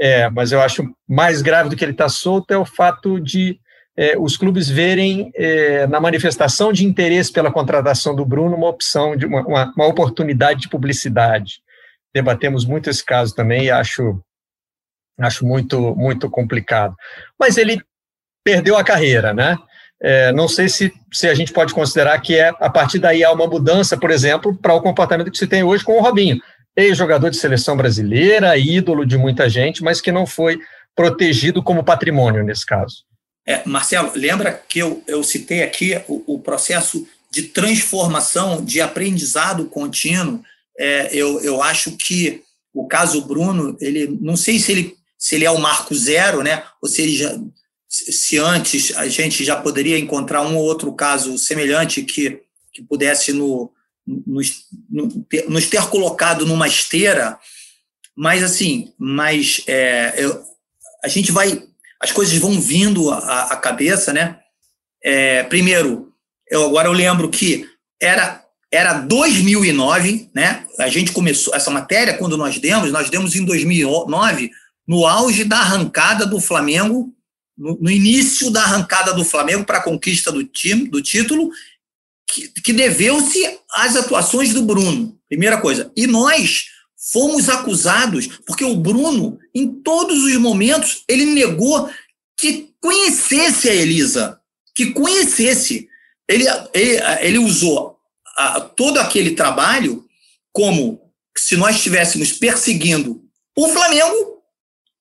[0.00, 3.18] É, mas eu acho mais grave do que ele estar tá solto é o fato
[3.20, 3.58] de
[3.96, 9.16] é, os clubes verem é, na manifestação de interesse pela contratação do Bruno uma opção,
[9.16, 11.60] de uma, uma, uma, oportunidade de publicidade.
[12.14, 14.22] Debatemos muito esse caso também e acho,
[15.18, 16.94] acho muito, muito complicado.
[17.36, 17.82] Mas ele
[18.44, 19.58] perdeu a carreira, né?
[20.00, 23.32] É, não sei se, se a gente pode considerar que é a partir daí há
[23.32, 26.40] uma mudança, por exemplo, para o comportamento que se tem hoje com o Robinho
[26.78, 30.60] ex-jogador de seleção brasileira, ídolo de muita gente, mas que não foi
[30.94, 33.04] protegido como patrimônio nesse caso.
[33.44, 39.66] É, Marcelo, lembra que eu, eu citei aqui o, o processo de transformação, de aprendizado
[39.66, 40.42] contínuo.
[40.78, 45.44] É, eu, eu acho que o caso Bruno, ele não sei se ele, se ele
[45.44, 46.62] é o marco zero, né?
[46.80, 47.36] Ou se ele já,
[47.88, 52.40] se antes a gente já poderia encontrar um ou outro caso semelhante que,
[52.72, 53.72] que pudesse no,
[54.26, 54.64] nos,
[55.48, 57.38] nos ter colocado numa esteira,
[58.16, 60.42] mas assim, mas é, eu,
[61.04, 61.62] a gente vai,
[62.00, 64.38] as coisas vão vindo à, cabeça, né?
[65.02, 66.12] É, primeiro,
[66.50, 67.68] eu agora eu lembro que
[68.00, 70.66] era era 2009, né?
[70.78, 74.50] A gente começou essa matéria quando nós demos, nós demos em 2009
[74.86, 77.14] no auge da arrancada do Flamengo,
[77.56, 81.50] no, no início da arrancada do Flamengo para a conquista do time, do título
[82.28, 85.90] que, que deveu-se às atuações do Bruno, primeira coisa.
[85.96, 86.66] E nós
[87.12, 91.88] fomos acusados, porque o Bruno, em todos os momentos, ele negou
[92.36, 94.38] que conhecesse a Elisa,
[94.74, 95.88] que conhecesse.
[96.28, 97.96] Ele, ele, ele usou
[98.36, 100.04] a, todo aquele trabalho
[100.52, 101.00] como
[101.36, 103.22] se nós estivéssemos perseguindo
[103.56, 104.42] o Flamengo,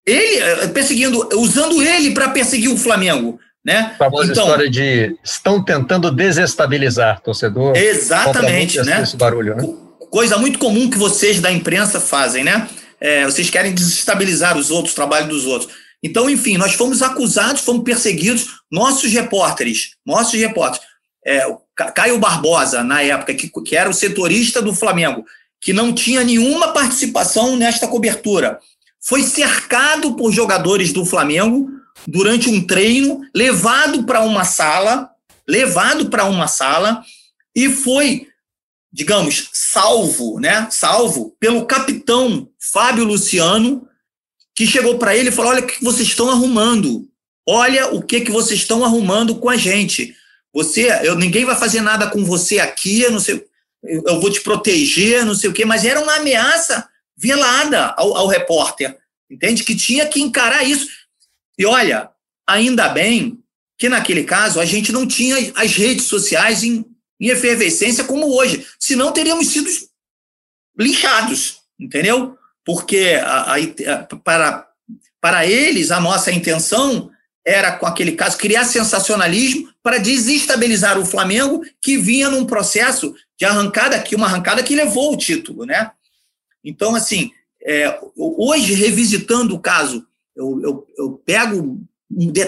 [0.06, 3.40] ele eh, perseguindo, usando ele para perseguir o Flamengo.
[3.68, 3.92] Né?
[3.96, 7.76] A famosa então, história de estão tentando desestabilizar torcedor.
[7.76, 9.02] Exatamente, né?
[9.04, 9.64] Esse barulho, né?
[10.10, 12.70] Coisa muito comum que vocês da imprensa fazem, né?
[12.98, 15.70] É, vocês querem desestabilizar os outros, o trabalho dos outros.
[16.02, 20.88] Então, enfim, nós fomos acusados, fomos perseguidos, nossos repórteres, nossos repórteres.
[21.26, 21.46] É,
[21.94, 25.26] Caio Barbosa, na época, que, que era o setorista do Flamengo,
[25.60, 28.60] que não tinha nenhuma participação nesta cobertura,
[29.02, 31.77] foi cercado por jogadores do Flamengo
[32.08, 35.10] durante um treino, levado para uma sala,
[35.46, 37.04] levado para uma sala
[37.54, 38.28] e foi,
[38.92, 40.68] digamos, salvo, né?
[40.72, 43.88] Salvo pelo capitão Fábio Luciano,
[44.56, 47.08] que chegou para ele e falou: "Olha o que vocês estão arrumando.
[47.48, 50.16] Olha o que que vocês estão arrumando com a gente.
[50.54, 53.46] Você, eu ninguém vai fazer nada com você aqui, eu não sei,
[53.84, 58.28] eu, vou te proteger, não sei o quê, mas era uma ameaça velada ao, ao
[58.28, 58.98] repórter,
[59.30, 59.64] entende?
[59.64, 60.88] Que tinha que encarar isso.
[61.58, 62.10] E olha,
[62.48, 63.40] ainda bem
[63.78, 66.86] que naquele caso a gente não tinha as redes sociais em,
[67.20, 69.70] em efervescência como hoje, senão teríamos sido
[70.78, 72.38] lixados, entendeu?
[72.66, 74.68] Porque a, a, para,
[75.22, 77.12] para eles a nossa intenção
[77.46, 83.46] era, com aquele caso, criar sensacionalismo para desestabilizar o Flamengo, que vinha num processo de
[83.46, 85.92] arrancada, que uma arrancada que levou o título, né?
[86.64, 87.32] Então, assim,
[87.64, 90.06] é, hoje, revisitando o caso,
[90.38, 91.82] eu, eu, eu pego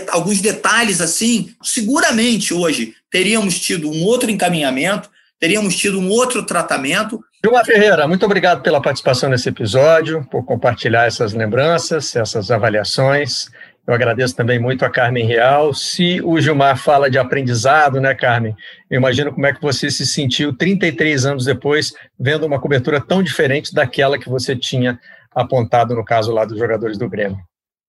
[0.10, 5.10] alguns detalhes assim, seguramente hoje teríamos tido um outro encaminhamento,
[5.40, 7.20] teríamos tido um outro tratamento.
[7.44, 13.48] Gilmar Ferreira, muito obrigado pela participação nesse episódio, por compartilhar essas lembranças, essas avaliações.
[13.88, 15.74] Eu agradeço também muito a Carmen Real.
[15.74, 18.56] Se o Gilmar fala de aprendizado, né, Carmen?
[18.90, 23.24] Eu imagino como é que você se sentiu 33 anos depois, vendo uma cobertura tão
[23.24, 25.00] diferente daquela que você tinha
[25.34, 27.40] apontado no caso lá dos jogadores do Grêmio.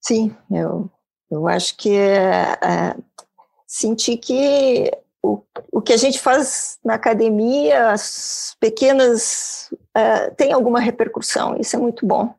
[0.01, 0.90] Sim, eu,
[1.30, 2.96] eu acho que é, é,
[3.66, 4.90] senti que
[5.22, 11.76] o, o que a gente faz na academia, as pequenas, é, tem alguma repercussão, isso
[11.76, 12.34] é muito bom.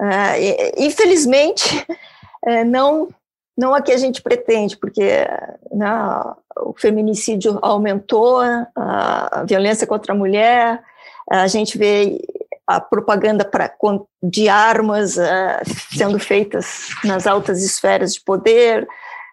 [0.00, 1.84] É, infelizmente,
[2.46, 3.08] é, não
[3.54, 5.26] não a que a gente pretende, porque
[5.70, 5.90] né,
[6.56, 10.82] o feminicídio aumentou, a, violência contra a mulher,
[11.30, 12.18] a gente vê
[12.66, 13.72] a propaganda pra,
[14.22, 15.60] de armas uh,
[15.96, 18.86] sendo feitas nas altas esferas de poder.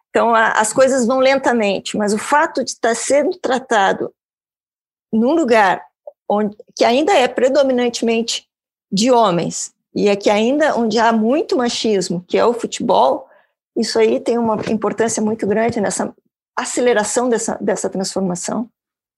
[0.09, 4.13] Então, a, as coisas vão lentamente, mas o fato de estar sendo tratado
[5.13, 5.83] num lugar
[6.29, 8.47] onde, que ainda é predominantemente
[8.91, 13.27] de homens, e é que ainda onde há muito machismo, que é o futebol,
[13.75, 16.13] isso aí tem uma importância muito grande nessa
[16.55, 18.69] aceleração dessa, dessa transformação.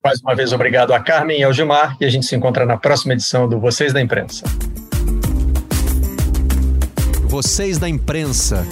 [0.04, 2.76] Mais uma vez, obrigado a Carmen e ao Gilmar, e a gente se encontra na
[2.76, 4.42] próxima edição do Vocês da Imprensa.
[7.28, 8.66] Vocês da Imprensa.